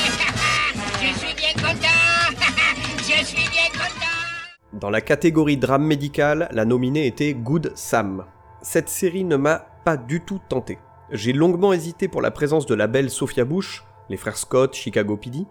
Je 1.06 1.20
suis 1.20 1.36
bien 1.36 1.53
content. 1.56 2.38
Je 3.00 3.25
suis 3.25 3.50
bien 3.50 3.70
content. 3.74 4.80
Dans 4.80 4.89
la 4.89 5.01
catégorie 5.01 5.58
drame 5.58 5.86
médical, 5.86 6.48
la 6.51 6.63
nominée 6.63 7.06
était 7.06 7.34
Good 7.34 7.74
Sam. 7.75 8.24
Cette 8.62 8.88
série 8.88 9.25
ne 9.25 9.36
m'a 9.36 9.58
pas 9.84 9.98
du 9.98 10.22
tout 10.22 10.39
tenté. 10.48 10.77
J'ai 11.12 11.34
longuement 11.34 11.74
hésité 11.74 12.08
pour 12.08 12.22
la 12.22 12.32
présence 12.32 12.65
de 12.65 12.75
la 12.75 12.88
belle 12.88 13.10
Sophia 13.10 13.44
Bush, 13.44 13.84
les 14.08 14.15
frères 14.15 14.38
Scott, 14.38 14.74
Chicago 14.74 15.18
PD, 15.18 15.46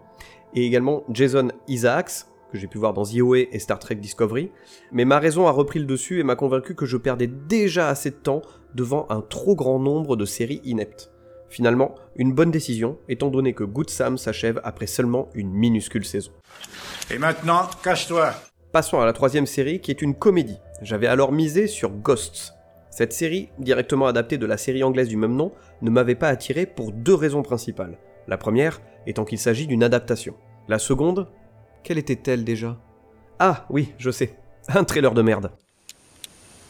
et 0.55 0.65
également 0.65 1.03
Jason 1.11 1.49
Isaacs, 1.67 2.25
que 2.51 2.57
j'ai 2.57 2.67
pu 2.67 2.77
voir 2.77 2.93
dans 2.93 3.03
The 3.03 3.15
et 3.51 3.59
Star 3.59 3.79
Trek 3.79 3.95
Discovery, 3.95 4.51
mais 4.91 5.05
ma 5.05 5.19
raison 5.19 5.47
a 5.47 5.51
repris 5.51 5.79
le 5.79 5.85
dessus 5.85 6.19
et 6.19 6.23
m'a 6.23 6.35
convaincu 6.35 6.75
que 6.75 6.85
je 6.85 6.97
perdais 6.97 7.27
déjà 7.27 7.87
assez 7.87 8.11
de 8.11 8.15
temps 8.15 8.41
devant 8.75 9.07
un 9.09 9.21
trop 9.21 9.55
grand 9.55 9.79
nombre 9.79 10.15
de 10.15 10.25
séries 10.25 10.61
ineptes. 10.63 11.11
Finalement, 11.49 11.95
une 12.15 12.33
bonne 12.33 12.51
décision, 12.51 12.97
étant 13.09 13.29
donné 13.29 13.53
que 13.53 13.65
Good 13.65 13.89
Sam 13.89 14.17
s'achève 14.17 14.61
après 14.63 14.87
seulement 14.87 15.29
une 15.33 15.51
minuscule 15.51 16.05
saison. 16.05 16.31
Et 17.09 17.17
maintenant, 17.17 17.69
cache-toi. 17.83 18.33
Passons 18.71 19.01
à 19.01 19.05
la 19.05 19.11
troisième 19.11 19.45
série 19.45 19.81
qui 19.81 19.91
est 19.91 20.01
une 20.01 20.15
comédie. 20.15 20.59
J'avais 20.81 21.07
alors 21.07 21.33
misé 21.33 21.67
sur 21.67 21.89
Ghosts. 21.89 22.53
Cette 22.89 23.11
série, 23.11 23.49
directement 23.59 24.07
adaptée 24.07 24.37
de 24.37 24.45
la 24.45 24.57
série 24.57 24.83
anglaise 24.83 25.09
du 25.09 25.17
même 25.17 25.35
nom, 25.35 25.51
ne 25.81 25.89
m'avait 25.89 26.15
pas 26.15 26.29
attiré 26.29 26.65
pour 26.65 26.93
deux 26.93 27.15
raisons 27.15 27.43
principales. 27.43 27.97
La 28.27 28.37
première 28.37 28.81
étant 29.07 29.25
qu'il 29.25 29.39
s'agit 29.39 29.67
d'une 29.67 29.83
adaptation. 29.83 30.35
La 30.69 30.79
seconde, 30.79 31.27
quelle 31.83 31.97
était-elle 31.97 32.43
déjà? 32.43 32.77
Ah 33.39 33.65
oui, 33.69 33.93
je 33.97 34.11
sais. 34.11 34.37
Un 34.67 34.83
trailer 34.83 35.13
de 35.13 35.21
merde. 35.21 35.51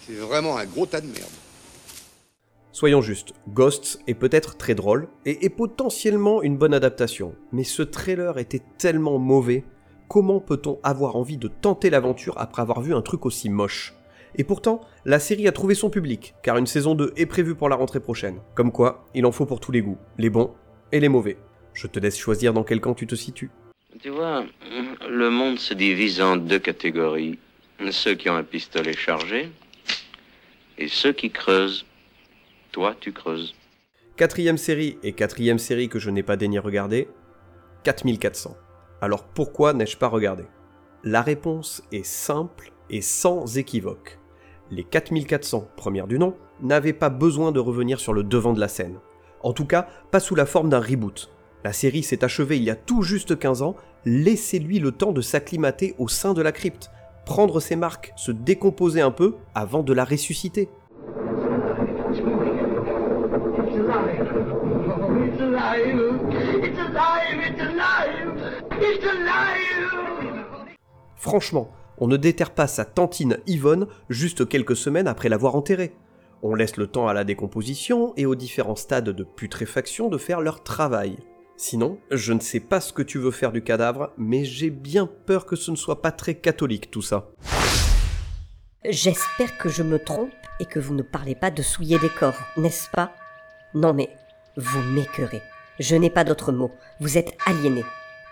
C'est 0.02 0.14
vraiment 0.14 0.58
un 0.58 0.66
gros 0.66 0.86
tas 0.86 1.02
de 1.02 1.08
merde. 1.08 1.30
Soyons 2.72 3.02
justes, 3.02 3.34
Ghosts 3.50 4.00
est 4.08 4.14
peut-être 4.14 4.56
très 4.56 4.76
drôle 4.76 5.10
et 5.26 5.46
est 5.46 5.50
potentiellement 5.50 6.42
une 6.42 6.58
bonne 6.58 6.74
adaptation, 6.74 7.36
mais 7.52 7.66
ce 7.66 7.84
trailer 7.84 8.38
était 8.38 8.62
tellement 8.78 9.20
mauvais, 9.20 9.66
comment 10.08 10.40
peut-on 10.40 10.80
avoir 10.82 11.18
envie 11.18 11.38
de 11.38 11.50
tenter 11.50 11.90
l'aventure 11.90 12.36
après 12.38 12.62
avoir 12.62 12.82
vu 12.82 12.96
un 12.96 13.02
truc 13.02 13.26
aussi 13.26 13.50
moche? 13.50 13.94
Et 14.36 14.46
pourtant, 14.46 14.80
la 15.04 15.20
série 15.20 15.50
a 15.50 15.52
trouvé 15.52 15.76
son 15.76 15.90
public, 15.90 16.34
car 16.42 16.58
une 16.58 16.66
saison 16.66 16.96
2 16.96 17.14
est 17.18 17.26
prévue 17.26 17.56
pour 17.56 17.68
la 17.68 17.76
rentrée 17.76 18.00
prochaine. 18.00 18.40
Comme 18.56 18.72
quoi, 18.72 19.06
il 19.14 19.26
en 19.26 19.34
faut 19.34 19.46
pour 19.46 19.60
tous 19.60 19.74
les 19.74 19.82
goûts, 19.82 19.98
les 20.18 20.30
bons 20.30 20.54
et 20.94 21.02
les 21.02 21.10
mauvais. 21.10 21.38
Je 21.74 21.88
te 21.88 22.00
laisse 22.00 22.18
choisir 22.18 22.54
dans 22.54 22.64
quel 22.64 22.80
camp 22.80 22.94
tu 22.94 23.06
te 23.06 23.16
situes. 23.16 23.52
Tu 24.00 24.10
vois, 24.10 24.46
le 25.10 25.30
monde 25.30 25.60
se 25.60 25.74
divise 25.74 26.22
en 26.22 26.38
deux 26.38 26.60
catégories. 26.60 27.38
Ceux 27.92 28.16
qui 28.16 28.30
ont 28.30 28.36
un 28.36 28.44
pistolet 28.44 28.94
chargé 28.94 29.52
Et 30.78 30.88
ceux 30.88 31.12
qui 31.12 31.30
creusent, 31.30 31.86
toi 32.72 32.96
tu 33.00 33.12
creuses. 33.12 33.54
Quatrième 34.16 34.58
série 34.58 34.98
et 35.04 35.14
quatrième 35.14 35.60
série 35.60 35.90
que 35.90 36.00
je 36.00 36.10
n'ai 36.10 36.24
pas 36.24 36.38
daigné 36.38 36.60
regarder, 36.60 37.10
4400. 37.84 38.56
Alors 39.02 39.26
pourquoi 39.26 39.74
n'ai-je 39.74 39.98
pas 39.98 40.08
regardé? 40.08 40.46
La 41.04 41.22
réponse 41.22 41.84
est 41.92 42.06
simple 42.06 42.72
et 42.90 43.02
sans 43.02 43.58
équivoque. 43.58 44.20
Les 44.70 44.84
4400, 44.84 45.70
première 45.76 46.08
du 46.08 46.18
nom, 46.18 46.38
n'avaient 46.62 46.94
pas 46.94 47.10
besoin 47.10 47.52
de 47.52 47.60
revenir 47.60 48.00
sur 48.00 48.14
le 48.14 48.24
devant 48.24 48.54
de 48.54 48.60
la 48.60 48.68
scène. 48.70 49.00
En 49.42 49.54
tout 49.54 49.66
cas, 49.66 49.88
pas 50.12 50.20
sous 50.20 50.36
la 50.36 50.46
forme 50.46 50.70
d'un 50.70 50.80
reboot. 50.80 51.30
La 51.64 51.74
série 51.74 52.02
s'est 52.02 52.24
achevée 52.24 52.58
il 52.58 52.64
y 52.64 52.72
a 52.72 52.76
tout 52.76 53.04
juste 53.04 53.38
15 53.38 53.62
ans, 53.62 53.76
laissez-lui 54.06 54.80
le 54.80 54.92
temps 54.92 55.12
de 55.12 55.22
s'acclimater 55.22 55.94
au 56.00 56.08
sein 56.08 56.34
de 56.34 56.42
la 56.42 56.52
crypte, 56.52 56.90
prendre 57.26 57.60
ses 57.60 57.76
marques, 57.76 58.14
se 58.16 58.32
décomposer 58.32 59.02
un 59.02 59.12
peu 59.12 59.36
avant 59.54 59.84
de 59.84 59.94
la 59.94 60.04
ressusciter. 60.04 60.70
Franchement, 71.16 71.72
on 72.00 72.08
ne 72.08 72.18
déterre 72.18 72.52
pas 72.52 72.66
sa 72.66 72.84
tantine 72.84 73.38
Yvonne 73.46 73.86
juste 74.10 74.50
quelques 74.50 74.76
semaines 74.76 75.08
après 75.08 75.30
l'avoir 75.30 75.56
enterrée. 75.56 75.94
On 76.42 76.56
laisse 76.56 76.78
le 76.78 76.88
temps 76.88 77.08
à 77.08 77.14
la 77.14 77.24
décomposition 77.24 78.14
et 78.18 78.26
aux 78.26 78.34
différents 78.34 78.76
stades 78.76 79.12
de 79.12 79.24
putréfaction 79.24 80.10
de 80.10 80.18
faire 80.18 80.42
leur 80.42 80.64
travail. 80.64 81.18
Sinon, 81.64 82.00
je 82.10 82.34
ne 82.34 82.40
sais 82.40 82.60
pas 82.60 82.82
ce 82.82 82.92
que 82.92 83.04
tu 83.04 83.20
veux 83.20 83.30
faire 83.30 83.52
du 83.52 83.64
cadavre, 83.64 84.14
mais 84.18 84.46
j'ai 84.46 84.72
bien 84.72 85.06
peur 85.06 85.46
que 85.46 85.56
ce 85.56 85.70
ne 85.70 85.76
soit 85.76 86.02
pas 86.02 86.12
très 86.12 86.34
catholique 86.34 86.90
tout 86.90 87.04
ça. 87.04 87.30
J'espère 88.84 89.60
que 89.60 89.70
je 89.70 89.84
me 89.84 90.04
trompe 90.04 90.32
et 90.60 90.66
que 90.66 90.80
vous 90.80 90.96
ne 90.96 91.04
parlez 91.04 91.36
pas 91.36 91.52
de 91.52 91.62
souiller 91.62 92.00
des 92.00 92.10
corps, 92.10 92.40
n'est-ce 92.58 92.90
pas? 92.90 93.14
Non 93.76 93.94
mais, 93.94 94.10
vous 94.58 94.82
m'écœurez. 94.82 95.44
Je 95.80 95.96
n'ai 95.96 96.10
pas 96.10 96.24
d'autre 96.24 96.52
mot. 96.52 96.72
Vous 97.00 97.20
êtes 97.20 97.38
aliéné. 97.46 97.84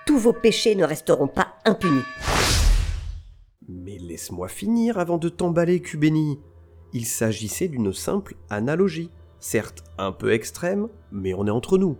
Tous 0.08 0.18
vos 0.18 0.34
péchés 0.34 0.74
ne 0.74 0.84
resteront 0.84 1.28
pas 1.28 1.54
impunis. 1.66 2.02
Mais 3.68 4.00
laisse-moi 4.00 4.48
finir 4.48 4.98
avant 4.98 5.20
de 5.20 5.30
t'emballer, 5.30 5.82
Cubeni. 5.82 6.40
Il 6.94 7.06
s'agissait 7.06 7.68
d'une 7.68 7.94
simple 7.94 8.34
analogie. 8.50 9.12
Certes 9.40 9.84
un 10.00 10.14
peu 10.14 10.34
extrême, 10.34 10.88
mais 11.12 11.36
on 11.36 11.46
est 11.46 11.52
entre 11.52 11.78
nous. 11.78 11.96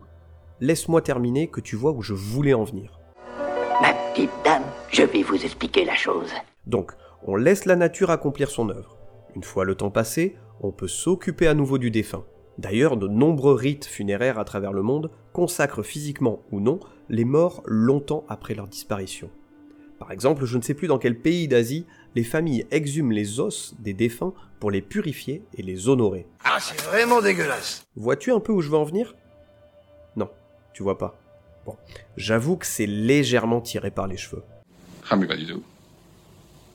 Laisse-moi 0.62 1.02
terminer 1.02 1.48
que 1.48 1.62
tu 1.62 1.78
vois 1.78 1.92
où 1.92 2.02
je 2.02 2.14
voulais 2.14 2.54
en 2.54 2.66
venir. 2.66 3.00
Ma 3.82 3.94
petite 3.94 4.32
dame, 4.44 4.64
je 4.92 5.04
vais 5.04 5.24
vous 5.24 5.46
expliquer 5.46 5.86
la 5.86 5.96
chose. 5.96 6.32
Donc, 6.66 6.92
on 7.24 7.38
laisse 7.38 7.64
la 7.64 7.78
nature 7.78 8.10
accomplir 8.10 8.50
son 8.50 8.70
œuvre. 8.70 8.98
Une 9.36 9.44
fois 9.44 9.64
le 9.64 9.76
temps 9.76 9.90
passé, 9.90 10.36
on 10.60 10.72
peut 10.72 10.90
s'occuper 10.90 11.48
à 11.48 11.54
nouveau 11.54 11.78
du 11.78 11.92
défunt. 11.92 12.26
D'ailleurs, 12.58 12.98
de 12.98 13.08
nombreux 13.08 13.54
rites 13.54 13.86
funéraires 13.86 14.38
à 14.38 14.44
travers 14.44 14.74
le 14.74 14.82
monde 14.82 15.12
consacrent 15.32 15.84
physiquement 15.84 16.42
ou 16.52 16.60
non 16.60 16.82
les 17.08 17.24
morts 17.24 17.64
longtemps 17.66 18.26
après 18.28 18.54
leur 18.54 18.68
disparition. 18.68 19.30
Par 19.98 20.12
exemple, 20.12 20.44
je 20.44 20.58
ne 20.58 20.62
sais 20.62 20.74
plus 20.74 20.88
dans 20.88 20.98
quel 20.98 21.20
pays 21.20 21.48
d'Asie, 21.48 21.86
les 22.16 22.24
familles 22.24 22.66
exhument 22.72 23.12
les 23.12 23.40
os 23.40 23.76
des 23.80 23.94
défunts 23.94 24.34
pour 24.60 24.72
les 24.72 24.82
purifier 24.82 25.44
et 25.58 25.62
les 25.62 25.88
honorer. 25.88 26.28
Ah, 26.44 26.58
c'est 26.60 26.82
vraiment 26.82 27.22
dégueulasse. 27.22 27.86
Vois-tu 27.96 28.32
un 28.32 28.42
peu 28.42 28.52
où 28.52 28.62
je 28.62 28.70
veux 28.70 28.78
en 28.78 28.84
venir? 28.84 29.16
Tu 30.80 30.84
vois 30.84 30.98
pas. 30.98 31.14
Bon, 31.66 31.76
j'avoue 32.16 32.56
que 32.56 32.66
c'est 32.66 32.86
légèrement 32.86 33.60
tiré 33.60 33.92
par 33.92 34.08
les 34.08 34.16
cheveux. 34.16 34.44
Ah, 35.10 35.18
mais 35.18 35.28
pas 35.28 35.36
du 35.36 35.46
tout. 35.46 35.62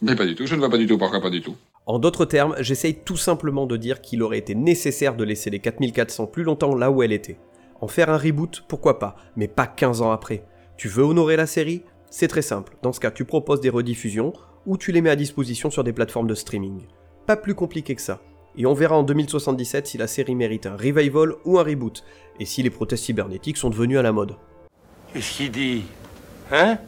Mais 0.03 0.15
pas 0.15 0.27
du 0.27 0.35
tout, 0.35 0.45
je 0.45 0.55
ne 0.55 0.61
vois 0.61 0.69
pas 0.69 0.77
du 0.77 0.87
tout, 0.87 0.99
pourquoi 0.99 1.23
pas 1.23 1.31
du 1.31 1.41
tout? 1.41 1.57
En 1.87 1.99
d'autres 1.99 2.27
termes, 2.27 2.55
j'essaye 2.61 2.97
tout 2.97 3.17
simplement 3.17 3.65
de 3.65 3.79
dire 3.79 4.03
qu'il 4.03 4.23
aurait 4.23 4.37
été 4.37 4.55
nécessaire 4.55 5.17
de 5.17 5.25
laisser 5.25 5.49
les 5.49 5.59
4400 5.59 6.27
plus 6.27 6.43
longtemps 6.43 6.75
là 6.75 6.91
où 6.91 7.03
elle 7.03 7.13
était. 7.13 7.39
En 7.81 7.89
faire 7.89 8.11
un 8.11 8.19
reboot, 8.19 8.65
pourquoi 8.69 8.99
pas, 8.99 9.17
mais 9.37 9.49
pas 9.49 9.67
15 9.67 10.03
ans 10.03 10.13
après. 10.13 10.45
Tu 10.77 10.89
veux 10.89 11.03
honorer 11.03 11.37
la 11.37 11.47
série? 11.47 11.81
C'est 12.11 12.29
très 12.29 12.43
simple. 12.43 12.77
Dans 12.83 12.93
ce 12.93 13.01
cas, 13.01 13.11
tu 13.11 13.25
proposes 13.25 13.63
des 13.63 13.71
rediffusions 13.71 14.35
ou 14.67 14.77
tu 14.77 14.93
les 14.93 15.01
mets 15.01 15.09
à 15.09 15.17
disposition 15.17 15.71
sur 15.71 15.83
des 15.83 15.95
plateformes 15.95 16.29
de 16.29 16.35
streaming. 16.35 16.83
Pas 17.27 17.39
plus 17.39 17.55
compliqué 17.55 17.95
que 17.95 18.03
ça. 18.03 18.21
Et 18.57 18.67
on 18.67 18.75
verra 18.75 18.97
en 18.97 19.03
2077 19.03 19.87
si 19.87 19.99
la 19.99 20.07
série 20.07 20.35
mérite 20.35 20.67
un 20.67 20.77
revival 20.77 21.35
ou 21.45 21.59
un 21.59 21.65
reboot, 21.65 22.05
et 22.39 22.45
si 22.45 22.63
les 22.63 22.71
prothèses 22.71 23.01
cybernétiques 23.01 23.57
sont 23.57 23.71
devenues 23.71 23.99
à 23.99 24.03
la 24.03 24.13
mode. 24.13 24.37
Qu'est-ce 25.13 25.37
qu'il 25.37 25.51
dit? 25.51 25.85
Hein? 26.53 26.79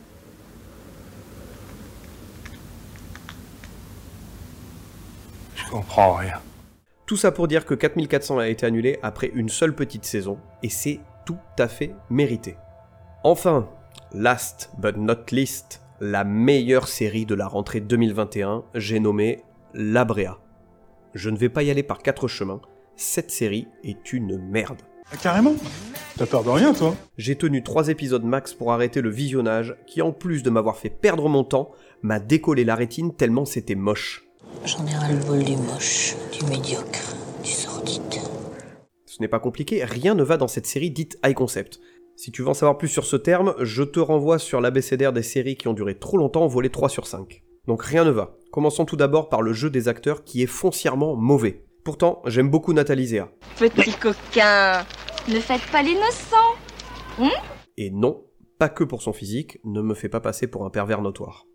Je 5.54 5.70
comprends 5.70 6.14
rien. 6.14 6.40
Tout 7.06 7.16
ça 7.16 7.32
pour 7.32 7.48
dire 7.48 7.64
que 7.64 7.74
4400 7.74 8.38
a 8.38 8.48
été 8.48 8.66
annulé 8.66 8.98
après 9.02 9.30
une 9.34 9.48
seule 9.48 9.74
petite 9.74 10.04
saison, 10.04 10.38
et 10.62 10.68
c'est 10.68 11.00
tout 11.24 11.38
à 11.58 11.68
fait 11.68 11.94
mérité. 12.10 12.56
Enfin, 13.24 13.68
last 14.12 14.70
but 14.78 14.96
not 14.96 15.26
least, 15.32 15.82
la 16.00 16.24
meilleure 16.24 16.88
série 16.88 17.26
de 17.26 17.34
la 17.34 17.46
rentrée 17.48 17.80
2021, 17.80 18.64
j'ai 18.74 19.00
nommé 19.00 19.42
La 19.74 20.04
Brea. 20.04 20.38
Je 21.16 21.30
ne 21.30 21.38
vais 21.38 21.48
pas 21.48 21.62
y 21.62 21.70
aller 21.70 21.82
par 21.82 22.02
quatre 22.02 22.28
chemins, 22.28 22.60
cette 22.94 23.30
série 23.30 23.68
est 23.82 24.12
une 24.12 24.36
merde. 24.36 24.82
Ah, 25.10 25.16
carrément 25.16 25.54
T'as 26.18 26.26
peur 26.26 26.44
de 26.44 26.50
rien, 26.50 26.74
toi 26.74 26.94
J'ai 27.16 27.36
tenu 27.36 27.62
trois 27.62 27.88
épisodes 27.88 28.22
max 28.22 28.52
pour 28.52 28.70
arrêter 28.70 29.00
le 29.00 29.08
visionnage, 29.08 29.76
qui 29.86 30.02
en 30.02 30.12
plus 30.12 30.42
de 30.42 30.50
m'avoir 30.50 30.76
fait 30.76 30.90
perdre 30.90 31.30
mon 31.30 31.42
temps, 31.42 31.70
m'a 32.02 32.20
décollé 32.20 32.64
la 32.64 32.74
rétine 32.74 33.14
tellement 33.14 33.46
c'était 33.46 33.74
moche. 33.74 34.26
J'en 34.66 34.86
ai 34.86 34.94
ras 34.94 35.10
le 35.10 35.24
bol 35.24 35.42
du 35.42 35.56
moche, 35.56 36.16
du 36.38 36.44
médiocre, 36.50 37.16
du 37.42 37.50
sordide. 37.50 38.20
Ce 39.06 39.16
n'est 39.22 39.28
pas 39.28 39.40
compliqué, 39.40 39.86
rien 39.86 40.14
ne 40.14 40.22
va 40.22 40.36
dans 40.36 40.48
cette 40.48 40.66
série 40.66 40.90
dite 40.90 41.18
high 41.24 41.32
concept. 41.32 41.80
Si 42.14 42.30
tu 42.30 42.42
veux 42.42 42.48
en 42.48 42.54
savoir 42.54 42.76
plus 42.76 42.88
sur 42.88 43.06
ce 43.06 43.16
terme, 43.16 43.54
je 43.62 43.84
te 43.84 44.00
renvoie 44.00 44.38
sur 44.38 44.60
l'abécédaire 44.60 45.14
des 45.14 45.22
séries 45.22 45.56
qui 45.56 45.68
ont 45.68 45.72
duré 45.72 45.98
trop 45.98 46.18
longtemps, 46.18 46.46
volé 46.46 46.68
3 46.68 46.90
sur 46.90 47.06
5. 47.06 47.42
Donc 47.66 47.82
rien 47.82 48.04
ne 48.04 48.10
va. 48.10 48.36
Commençons 48.52 48.84
tout 48.84 48.96
d'abord 48.96 49.28
par 49.28 49.42
le 49.42 49.52
jeu 49.52 49.70
des 49.70 49.88
acteurs 49.88 50.24
qui 50.24 50.42
est 50.42 50.46
foncièrement 50.46 51.16
mauvais. 51.16 51.64
Pourtant, 51.84 52.22
j'aime 52.26 52.50
beaucoup 52.50 52.72
Nathalie 52.72 53.06
Zéa. 53.06 53.30
Petit 53.58 53.92
coquin, 53.92 54.84
ne 55.28 55.40
faites 55.40 55.66
pas 55.70 55.82
l'innocent. 55.82 56.54
Hum 57.18 57.30
Et 57.76 57.90
non, 57.90 58.24
pas 58.58 58.68
que 58.68 58.84
pour 58.84 59.02
son 59.02 59.12
physique, 59.12 59.58
ne 59.64 59.82
me 59.82 59.94
fais 59.94 60.08
pas 60.08 60.20
passer 60.20 60.46
pour 60.46 60.64
un 60.64 60.70
pervers 60.70 61.02
notoire. 61.02 61.46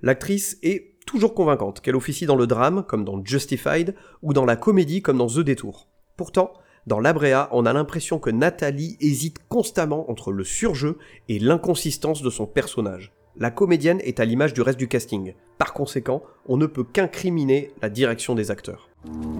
L'actrice 0.00 0.58
est 0.62 0.96
toujours 1.06 1.34
convaincante, 1.34 1.80
qu'elle 1.80 1.96
officie 1.96 2.26
dans 2.26 2.36
le 2.36 2.46
drame, 2.46 2.84
comme 2.86 3.04
dans 3.04 3.24
Justified, 3.24 3.94
ou 4.22 4.32
dans 4.32 4.44
la 4.44 4.56
comédie, 4.56 5.02
comme 5.02 5.18
dans 5.18 5.28
The 5.28 5.40
Détour. 5.40 5.88
Pourtant, 6.16 6.52
dans 6.86 6.98
Labrea, 6.98 7.48
on 7.52 7.66
a 7.66 7.72
l'impression 7.72 8.18
que 8.18 8.30
Nathalie 8.30 8.96
hésite 9.00 9.38
constamment 9.48 10.10
entre 10.10 10.32
le 10.32 10.42
surjeu 10.42 10.98
et 11.28 11.38
l'inconsistance 11.38 12.22
de 12.22 12.30
son 12.30 12.46
personnage. 12.46 13.12
La 13.38 13.50
comédienne 13.50 14.00
est 14.02 14.20
à 14.20 14.26
l'image 14.26 14.52
du 14.52 14.60
reste 14.60 14.78
du 14.78 14.88
casting. 14.88 15.32
Par 15.56 15.72
conséquent, 15.72 16.22
on 16.46 16.58
ne 16.58 16.66
peut 16.66 16.84
qu'incriminer 16.84 17.70
la 17.80 17.88
direction 17.88 18.34
des 18.34 18.50
acteurs. 18.50 18.90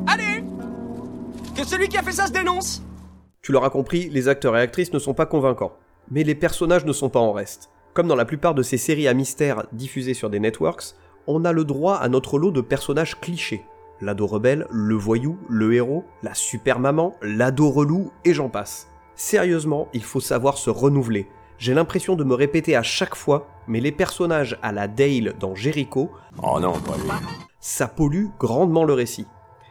Allez 0.07 0.43
Que 1.55 1.67
celui 1.67 1.89
qui 1.89 1.99
a 1.99 2.03
fait 2.03 2.13
ça 2.13 2.27
se 2.27 2.33
dénonce 2.33 2.83
Tu 3.43 3.53
l'auras 3.53 3.69
compris, 3.69 4.09
les 4.09 4.29
acteurs 4.29 4.57
et 4.57 4.61
actrices 4.61 4.95
ne 4.95 4.99
sont 4.99 5.13
pas 5.13 5.27
convaincants. 5.27 5.77
Mais 6.11 6.25
les 6.25 6.35
personnages 6.35 6.87
ne 6.87 6.93
sont 6.93 7.11
pas 7.11 7.21
en 7.21 7.33
reste. 7.33 7.69
Comme 7.93 8.09
dans 8.09 8.17
la 8.17 8.25
plupart 8.25 8.55
de 8.55 8.63
ces 8.63 8.79
séries 8.79 9.09
à 9.09 9.15
mystère 9.15 9.67
diffusées 9.73 10.15
sur 10.15 10.31
des 10.31 10.41
networks, 10.41 10.95
on 11.27 11.45
a 11.45 11.53
le 11.53 11.65
droit 11.65 11.97
à 11.97 12.09
notre 12.09 12.39
lot 12.39 12.51
de 12.51 12.63
personnages 12.63 13.21
clichés. 13.21 13.63
L'ado 14.01 14.27
rebelle, 14.27 14.67
le 14.71 14.95
voyou, 14.95 15.39
le 15.51 15.75
héros, 15.75 16.05
la 16.23 16.33
super 16.33 16.81
maman, 16.81 17.15
l'ado 17.21 17.69
relou, 17.69 18.11
et 18.25 18.33
j'en 18.33 18.49
passe. 18.49 18.89
Sérieusement, 19.17 19.89
il 19.93 20.03
faut 20.03 20.19
savoir 20.19 20.57
se 20.57 20.71
renouveler. 20.71 21.29
J'ai 21.63 21.75
l'impression 21.75 22.17
de 22.17 22.25
me 22.25 22.35
répéter 22.35 22.75
à 22.75 22.83
chaque 22.83 23.15
fois, 23.15 23.47
mais 23.69 23.79
les 23.79 23.93
personnages 23.93 24.59
à 24.63 24.73
la 24.73 24.89
Dale 24.89 25.35
dans 25.39 25.55
Jericho, 25.55 26.11
Oh 26.43 26.59
non, 26.59 26.73
pas 26.73 26.97
lui. 26.97 27.09
ça 27.61 27.87
pollue 27.87 28.27
grandement 28.37 28.83
le 28.83 28.95
récit. 28.95 29.29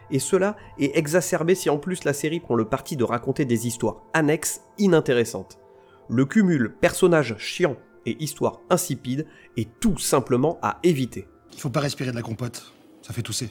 Et 0.10 0.20
cela 0.20 0.56
est 0.80 0.96
exacerbé 0.98 1.54
si 1.54 1.70
en 1.70 1.78
plus 1.78 2.06
la 2.06 2.14
série 2.14 2.40
prend 2.40 2.56
le 2.56 2.64
parti 2.64 2.96
de 2.96 3.04
raconter 3.04 3.44
des 3.44 3.68
histoires 3.68 4.04
annexes 4.14 4.62
inintéressantes. 4.78 5.60
Le 6.08 6.24
cumul 6.24 6.74
personnages 6.80 7.36
chiants 7.38 7.76
et 8.06 8.16
histoires 8.24 8.62
insipides 8.70 9.28
est 9.58 9.78
tout 9.82 9.98
simplement 9.98 10.60
à 10.62 10.80
éviter. 10.84 11.28
Il 11.52 11.60
faut 11.60 11.70
pas 11.70 11.82
respirer 11.82 12.12
de 12.12 12.16
la 12.16 12.22
compote, 12.22 12.72
ça 13.02 13.12
fait 13.12 13.22
tousser. 13.22 13.50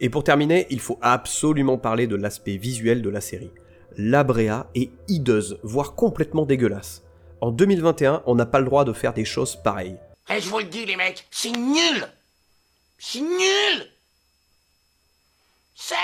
Et 0.00 0.08
pour 0.08 0.24
terminer, 0.24 0.66
il 0.70 0.80
faut 0.80 0.98
absolument 1.02 1.76
parler 1.76 2.06
de 2.06 2.16
l'aspect 2.16 2.56
visuel 2.56 3.02
de 3.02 3.10
la 3.10 3.20
série. 3.20 3.52
La 3.98 4.24
Brea 4.24 4.70
est 4.74 4.92
hideuse, 5.08 5.58
voire 5.62 5.94
complètement 5.94 6.46
dégueulasse. 6.46 7.02
En 7.46 7.52
2021, 7.52 8.24
on 8.26 8.34
n'a 8.34 8.44
pas 8.44 8.58
le 8.58 8.64
droit 8.64 8.84
de 8.84 8.92
faire 8.92 9.14
des 9.14 9.24
choses 9.24 9.54
pareilles. 9.54 9.94
Eh, 10.28 10.40
je 10.40 10.48
vous 10.48 10.58
le 10.58 10.64
dis, 10.64 10.84
les 10.84 10.96
mecs, 10.96 11.28
c'est 11.30 11.52
nul 11.52 12.08
C'est 12.98 13.20
nul 13.20 13.86
C'est 15.76 15.94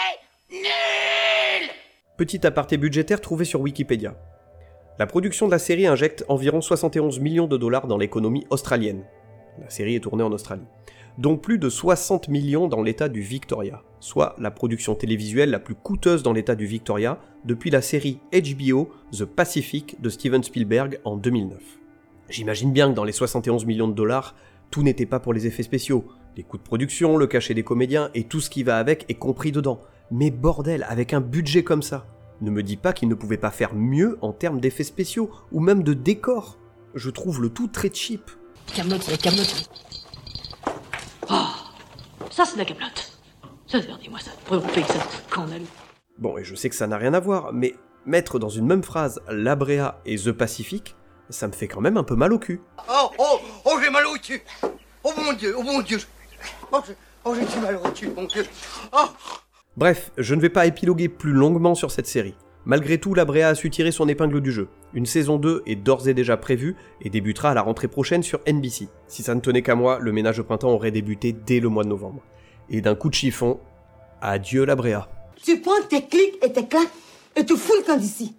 nul 0.52 1.68
Petit 2.16 2.46
aparté 2.46 2.76
budgétaire 2.76 3.20
trouvé 3.20 3.44
sur 3.44 3.60
Wikipédia. 3.60 4.14
La 5.00 5.08
production 5.08 5.46
de 5.46 5.50
la 5.50 5.58
série 5.58 5.88
injecte 5.88 6.24
environ 6.28 6.60
71 6.60 7.18
millions 7.18 7.48
de 7.48 7.56
dollars 7.56 7.88
dans 7.88 7.98
l'économie 7.98 8.46
australienne. 8.50 9.04
La 9.58 9.68
série 9.68 9.96
est 9.96 10.00
tournée 10.00 10.22
en 10.22 10.30
Australie. 10.30 10.68
Dont 11.18 11.36
plus 11.36 11.58
de 11.58 11.68
60 11.68 12.28
millions 12.28 12.68
dans 12.68 12.82
l'état 12.82 13.08
du 13.08 13.20
Victoria, 13.20 13.82
soit 14.00 14.34
la 14.38 14.50
production 14.50 14.94
télévisuelle 14.94 15.50
la 15.50 15.58
plus 15.58 15.74
coûteuse 15.74 16.22
dans 16.22 16.32
l'état 16.32 16.54
du 16.54 16.66
Victoria 16.66 17.18
depuis 17.44 17.70
la 17.70 17.82
série 17.82 18.20
HBO 18.32 18.90
The 19.12 19.24
Pacific 19.24 20.00
de 20.00 20.08
Steven 20.08 20.42
Spielberg 20.42 21.00
en 21.04 21.16
2009. 21.16 21.58
J'imagine 22.28 22.72
bien 22.72 22.90
que 22.90 22.94
dans 22.94 23.04
les 23.04 23.12
71 23.12 23.66
millions 23.66 23.88
de 23.88 23.94
dollars, 23.94 24.34
tout 24.70 24.82
n'était 24.82 25.06
pas 25.06 25.20
pour 25.20 25.34
les 25.34 25.46
effets 25.46 25.62
spéciaux. 25.62 26.06
Les 26.36 26.42
coûts 26.42 26.56
de 26.56 26.62
production, 26.62 27.18
le 27.18 27.26
cachet 27.26 27.52
des 27.52 27.62
comédiens 27.62 28.10
et 28.14 28.24
tout 28.24 28.40
ce 28.40 28.48
qui 28.48 28.62
va 28.62 28.78
avec 28.78 29.04
est 29.08 29.14
compris 29.14 29.52
dedans. 29.52 29.80
Mais 30.10 30.30
bordel, 30.30 30.86
avec 30.88 31.12
un 31.12 31.20
budget 31.20 31.62
comme 31.62 31.82
ça, 31.82 32.06
ne 32.40 32.50
me 32.50 32.62
dis 32.62 32.76
pas 32.76 32.92
qu'ils 32.92 33.08
ne 33.08 33.14
pouvaient 33.14 33.36
pas 33.36 33.50
faire 33.50 33.74
mieux 33.74 34.18
en 34.22 34.32
termes 34.32 34.60
d'effets 34.60 34.84
spéciaux 34.84 35.30
ou 35.52 35.60
même 35.60 35.82
de 35.82 35.92
décors. 35.92 36.58
Je 36.94 37.10
trouve 37.10 37.40
le 37.42 37.50
tout 37.50 37.68
très 37.68 37.92
cheap. 37.92 38.30
Ça 42.32 42.44
c'est 42.46 42.54
de 42.54 42.58
la 42.58 42.64
Camelot. 42.64 42.86
Ça, 43.66 43.78
regardez-moi 43.78 44.18
ça. 44.18 44.30
Préoccupé 44.44 44.82
ça, 44.82 44.98
a 45.40 45.46
Bon, 46.18 46.36
et 46.38 46.44
je 46.44 46.54
sais 46.54 46.68
que 46.68 46.74
ça 46.74 46.86
n'a 46.86 46.96
rien 46.96 47.14
à 47.14 47.20
voir, 47.20 47.52
mais 47.52 47.74
mettre 48.06 48.38
dans 48.38 48.48
une 48.48 48.66
même 48.66 48.82
phrase 48.82 49.20
l'Abrea 49.28 50.00
et 50.04 50.16
The 50.16 50.32
Pacific, 50.32 50.96
ça 51.30 51.46
me 51.46 51.52
fait 51.52 51.68
quand 51.68 51.80
même 51.80 51.96
un 51.96 52.04
peu 52.04 52.16
mal 52.16 52.32
au 52.32 52.38
cul. 52.38 52.60
Oh, 52.90 53.10
oh, 53.18 53.40
oh, 53.64 53.78
j'ai 53.82 53.90
mal 53.90 54.06
au 54.06 54.14
cul. 54.14 54.42
Oh 55.04 55.12
mon 55.16 55.32
dieu, 55.34 55.54
oh 55.56 55.62
mon 55.62 55.80
dieu. 55.82 55.98
Oh, 56.72 56.80
j'ai 56.86 56.94
oh, 57.24 57.34
j'ai 57.34 57.60
mal 57.60 57.76
au 57.76 57.90
cul, 57.90 58.08
mon 58.16 58.24
dieu. 58.24 58.44
Oh. 58.92 59.08
Bref, 59.76 60.10
je 60.18 60.34
ne 60.34 60.40
vais 60.40 60.50
pas 60.50 60.66
épiloguer 60.66 61.08
plus 61.08 61.32
longuement 61.32 61.74
sur 61.74 61.90
cette 61.90 62.06
série. 62.06 62.34
Malgré 62.64 62.98
tout, 62.98 63.12
la 63.14 63.24
Brea 63.24 63.48
a 63.48 63.54
su 63.56 63.70
tirer 63.70 63.90
son 63.90 64.08
épingle 64.08 64.40
du 64.40 64.52
jeu. 64.52 64.68
Une 64.94 65.06
saison 65.06 65.36
2 65.36 65.64
est 65.66 65.74
d'ores 65.74 66.06
et 66.06 66.14
déjà 66.14 66.36
prévue 66.36 66.76
et 67.00 67.10
débutera 67.10 67.50
à 67.50 67.54
la 67.54 67.62
rentrée 67.62 67.88
prochaine 67.88 68.22
sur 68.22 68.40
NBC. 68.46 68.88
Si 69.08 69.22
ça 69.24 69.34
ne 69.34 69.40
tenait 69.40 69.62
qu'à 69.62 69.74
moi, 69.74 69.98
le 69.98 70.12
ménage 70.12 70.36
de 70.36 70.42
printemps 70.42 70.70
aurait 70.70 70.92
débuté 70.92 71.32
dès 71.32 71.58
le 71.58 71.68
mois 71.68 71.82
de 71.82 71.88
novembre. 71.88 72.22
Et 72.70 72.80
d'un 72.80 72.94
coup 72.94 73.08
de 73.08 73.14
chiffon, 73.14 73.58
adieu 74.20 74.64
la 74.64 74.76
Brea. 74.76 75.08
Tu 75.42 75.60
prends 75.60 75.72
tes 75.88 76.06
clics 76.06 76.38
et 76.40 76.52
tes 76.52 76.66
claques 76.66 76.88
et 77.34 77.44
tu 77.44 77.56
fous 77.56 77.74
le 77.80 77.84
camp 77.84 77.98
d'ici. 77.98 78.36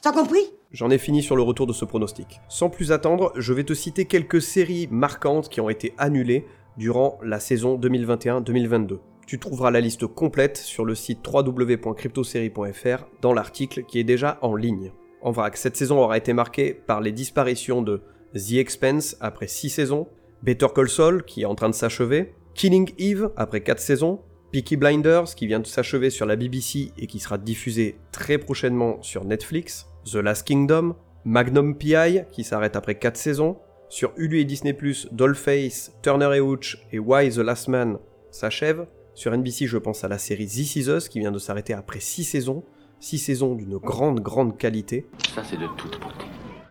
T'as 0.00 0.12
compris? 0.12 0.50
J'en 0.72 0.90
ai 0.90 0.98
fini 0.98 1.22
sur 1.22 1.36
le 1.36 1.42
retour 1.42 1.66
de 1.66 1.72
ce 1.74 1.84
pronostic. 1.84 2.40
Sans 2.48 2.70
plus 2.70 2.92
attendre, 2.92 3.32
je 3.36 3.52
vais 3.52 3.64
te 3.64 3.74
citer 3.74 4.06
quelques 4.06 4.40
séries 4.40 4.88
marquantes 4.90 5.48
qui 5.50 5.60
ont 5.60 5.68
été 5.68 5.92
annulées 5.98 6.46
durant 6.78 7.18
la 7.22 7.40
saison 7.40 7.78
2021-2022. 7.78 8.98
Tu 9.28 9.38
trouveras 9.38 9.70
la 9.70 9.82
liste 9.82 10.06
complète 10.06 10.56
sur 10.56 10.86
le 10.86 10.94
site 10.94 11.18
www.cryptosérie.fr 11.22 13.04
dans 13.20 13.34
l'article 13.34 13.84
qui 13.84 13.98
est 13.98 14.04
déjà 14.04 14.38
en 14.40 14.56
ligne. 14.56 14.90
En 15.20 15.32
vrac, 15.32 15.58
cette 15.58 15.76
saison 15.76 15.98
aura 15.98 16.16
été 16.16 16.32
marquée 16.32 16.72
par 16.72 17.02
les 17.02 17.12
disparitions 17.12 17.82
de 17.82 18.00
The 18.32 18.52
Expense 18.52 19.18
après 19.20 19.46
6 19.46 19.68
saisons, 19.68 20.08
Better 20.42 20.68
Call 20.74 20.88
Saul 20.88 21.24
qui 21.26 21.42
est 21.42 21.44
en 21.44 21.54
train 21.54 21.68
de 21.68 21.74
s'achever, 21.74 22.32
Killing 22.54 22.90
Eve 22.96 23.30
après 23.36 23.60
4 23.60 23.80
saisons, 23.80 24.22
Peaky 24.50 24.78
Blinders 24.78 25.34
qui 25.34 25.46
vient 25.46 25.60
de 25.60 25.66
s'achever 25.66 26.08
sur 26.08 26.24
la 26.24 26.36
BBC 26.36 26.92
et 26.96 27.06
qui 27.06 27.18
sera 27.18 27.36
diffusé 27.36 27.98
très 28.12 28.38
prochainement 28.38 28.96
sur 29.02 29.26
Netflix, 29.26 29.88
The 30.10 30.14
Last 30.14 30.46
Kingdom, 30.46 30.96
Magnum 31.26 31.76
PI 31.76 32.22
qui 32.32 32.44
s'arrête 32.44 32.76
après 32.76 32.94
4 32.94 33.18
saisons, 33.18 33.58
sur 33.90 34.10
Hulu 34.16 34.40
et 34.40 34.46
Disney+, 34.46 34.74
Dollface, 35.12 35.92
Turner 36.00 36.30
et 36.34 36.40
Hooch 36.40 36.78
et 36.92 36.98
Why 36.98 37.28
the 37.28 37.38
Last 37.38 37.68
Man 37.68 37.98
s'achève, 38.30 38.86
sur 39.18 39.36
NBC, 39.36 39.66
je 39.66 39.78
pense 39.78 40.04
à 40.04 40.08
la 40.08 40.16
série 40.16 40.46
This 40.46 40.76
Is 40.76 40.88
Us 40.88 41.08
qui 41.08 41.18
vient 41.18 41.32
de 41.32 41.40
s'arrêter 41.40 41.72
après 41.74 41.98
6 41.98 42.22
saisons, 42.22 42.62
6 43.00 43.18
saisons 43.18 43.56
d'une 43.56 43.76
grande 43.76 44.20
grande 44.20 44.56
qualité. 44.56 45.06
Ça 45.34 45.42
c'est 45.42 45.56
de 45.56 45.66
toute 45.76 45.98
beauté. 45.98 46.24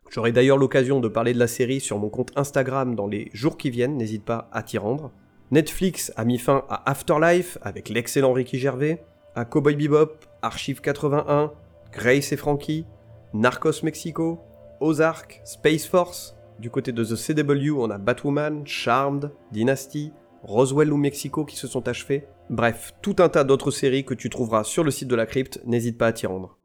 J'aurai 0.09 0.31
d'ailleurs 0.31 0.57
l'occasion 0.57 1.01
de 1.01 1.09
parler 1.09 1.33
de 1.33 1.39
la 1.39 1.47
série 1.47 1.81
sur 1.81 1.99
mon 1.99 2.07
compte 2.07 2.31
Instagram 2.37 2.95
dans 2.95 3.05
les 3.05 3.29
jours 3.33 3.57
qui 3.57 3.69
viennent, 3.69 3.97
n'hésite 3.97 4.23
pas 4.23 4.47
à 4.53 4.63
t'y 4.63 4.77
rendre. 4.77 5.11
Netflix 5.51 6.13
a 6.15 6.23
mis 6.23 6.37
fin 6.37 6.63
à 6.69 6.89
Afterlife 6.89 7.57
avec 7.63 7.89
l'excellent 7.89 8.31
Ricky 8.31 8.59
Gervais, 8.59 9.03
à 9.35 9.43
Cowboy 9.43 9.75
Bebop, 9.75 10.13
Archive 10.41 10.79
81, 10.79 11.51
Grace 11.91 12.31
et 12.31 12.37
Frankie, 12.37 12.85
Narcos 13.33 13.83
Mexico, 13.83 14.39
Ozark, 14.79 15.41
Space 15.43 15.85
Force. 15.85 16.33
Du 16.59 16.69
côté 16.69 16.93
de 16.93 17.03
The 17.03 17.15
CW, 17.15 17.77
on 17.77 17.89
a 17.89 17.97
Batwoman, 17.97 18.65
Charmed, 18.65 19.31
Dynasty, 19.51 20.13
Roswell 20.43 20.93
ou 20.93 20.97
Mexico 20.97 21.45
qui 21.45 21.55
se 21.55 21.67
sont 21.67 21.87
achevés. 21.87 22.25
Bref, 22.49 22.93
tout 23.01 23.15
un 23.19 23.29
tas 23.29 23.43
d'autres 23.43 23.71
séries 23.71 24.05
que 24.05 24.13
tu 24.13 24.29
trouveras 24.29 24.63
sur 24.63 24.83
le 24.83 24.91
site 24.91 25.07
de 25.07 25.15
la 25.15 25.25
crypte, 25.25 25.61
n'hésite 25.65 25.97
pas 25.97 26.07
à 26.07 26.13
t'y 26.13 26.27
rendre. 26.27 26.56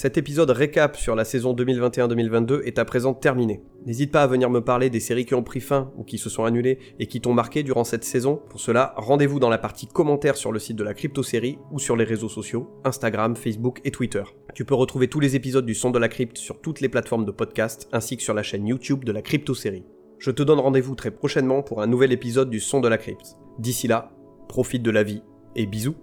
Cet 0.00 0.16
épisode 0.16 0.48
récap 0.48 0.96
sur 0.96 1.14
la 1.14 1.26
saison 1.26 1.52
2021-2022 1.52 2.62
est 2.62 2.78
à 2.78 2.86
présent 2.86 3.12
terminé. 3.12 3.60
N'hésite 3.84 4.10
pas 4.10 4.22
à 4.22 4.26
venir 4.26 4.48
me 4.48 4.62
parler 4.62 4.88
des 4.88 4.98
séries 4.98 5.26
qui 5.26 5.34
ont 5.34 5.42
pris 5.42 5.60
fin 5.60 5.92
ou 5.94 6.04
qui 6.04 6.16
se 6.16 6.30
sont 6.30 6.44
annulées 6.44 6.78
et 6.98 7.06
qui 7.06 7.20
t'ont 7.20 7.34
marqué 7.34 7.62
durant 7.62 7.84
cette 7.84 8.04
saison. 8.04 8.40
Pour 8.48 8.60
cela, 8.60 8.94
rendez-vous 8.96 9.40
dans 9.40 9.50
la 9.50 9.58
partie 9.58 9.86
commentaires 9.86 10.38
sur 10.38 10.52
le 10.52 10.58
site 10.58 10.78
de 10.78 10.84
la 10.84 10.94
Crypto 10.94 11.22
Série 11.22 11.58
ou 11.70 11.78
sur 11.78 11.96
les 11.96 12.04
réseaux 12.04 12.30
sociaux, 12.30 12.80
Instagram, 12.82 13.36
Facebook 13.36 13.82
et 13.84 13.90
Twitter. 13.90 14.22
Tu 14.54 14.64
peux 14.64 14.74
retrouver 14.74 15.08
tous 15.08 15.20
les 15.20 15.36
épisodes 15.36 15.66
du 15.66 15.74
Son 15.74 15.90
de 15.90 15.98
la 15.98 16.08
Crypte 16.08 16.38
sur 16.38 16.62
toutes 16.62 16.80
les 16.80 16.88
plateformes 16.88 17.26
de 17.26 17.30
podcast 17.30 17.86
ainsi 17.92 18.16
que 18.16 18.22
sur 18.22 18.32
la 18.32 18.42
chaîne 18.42 18.66
YouTube 18.66 19.04
de 19.04 19.12
la 19.12 19.20
Crypto 19.20 19.54
Série. 19.54 19.84
Je 20.18 20.30
te 20.30 20.42
donne 20.42 20.60
rendez-vous 20.60 20.94
très 20.94 21.10
prochainement 21.10 21.62
pour 21.62 21.82
un 21.82 21.86
nouvel 21.86 22.12
épisode 22.12 22.48
du 22.48 22.60
Son 22.60 22.80
de 22.80 22.88
la 22.88 22.96
Crypte. 22.96 23.36
D'ici 23.58 23.86
là, 23.86 24.12
profite 24.48 24.82
de 24.82 24.90
la 24.90 25.02
vie 25.02 25.22
et 25.56 25.66
bisous 25.66 25.96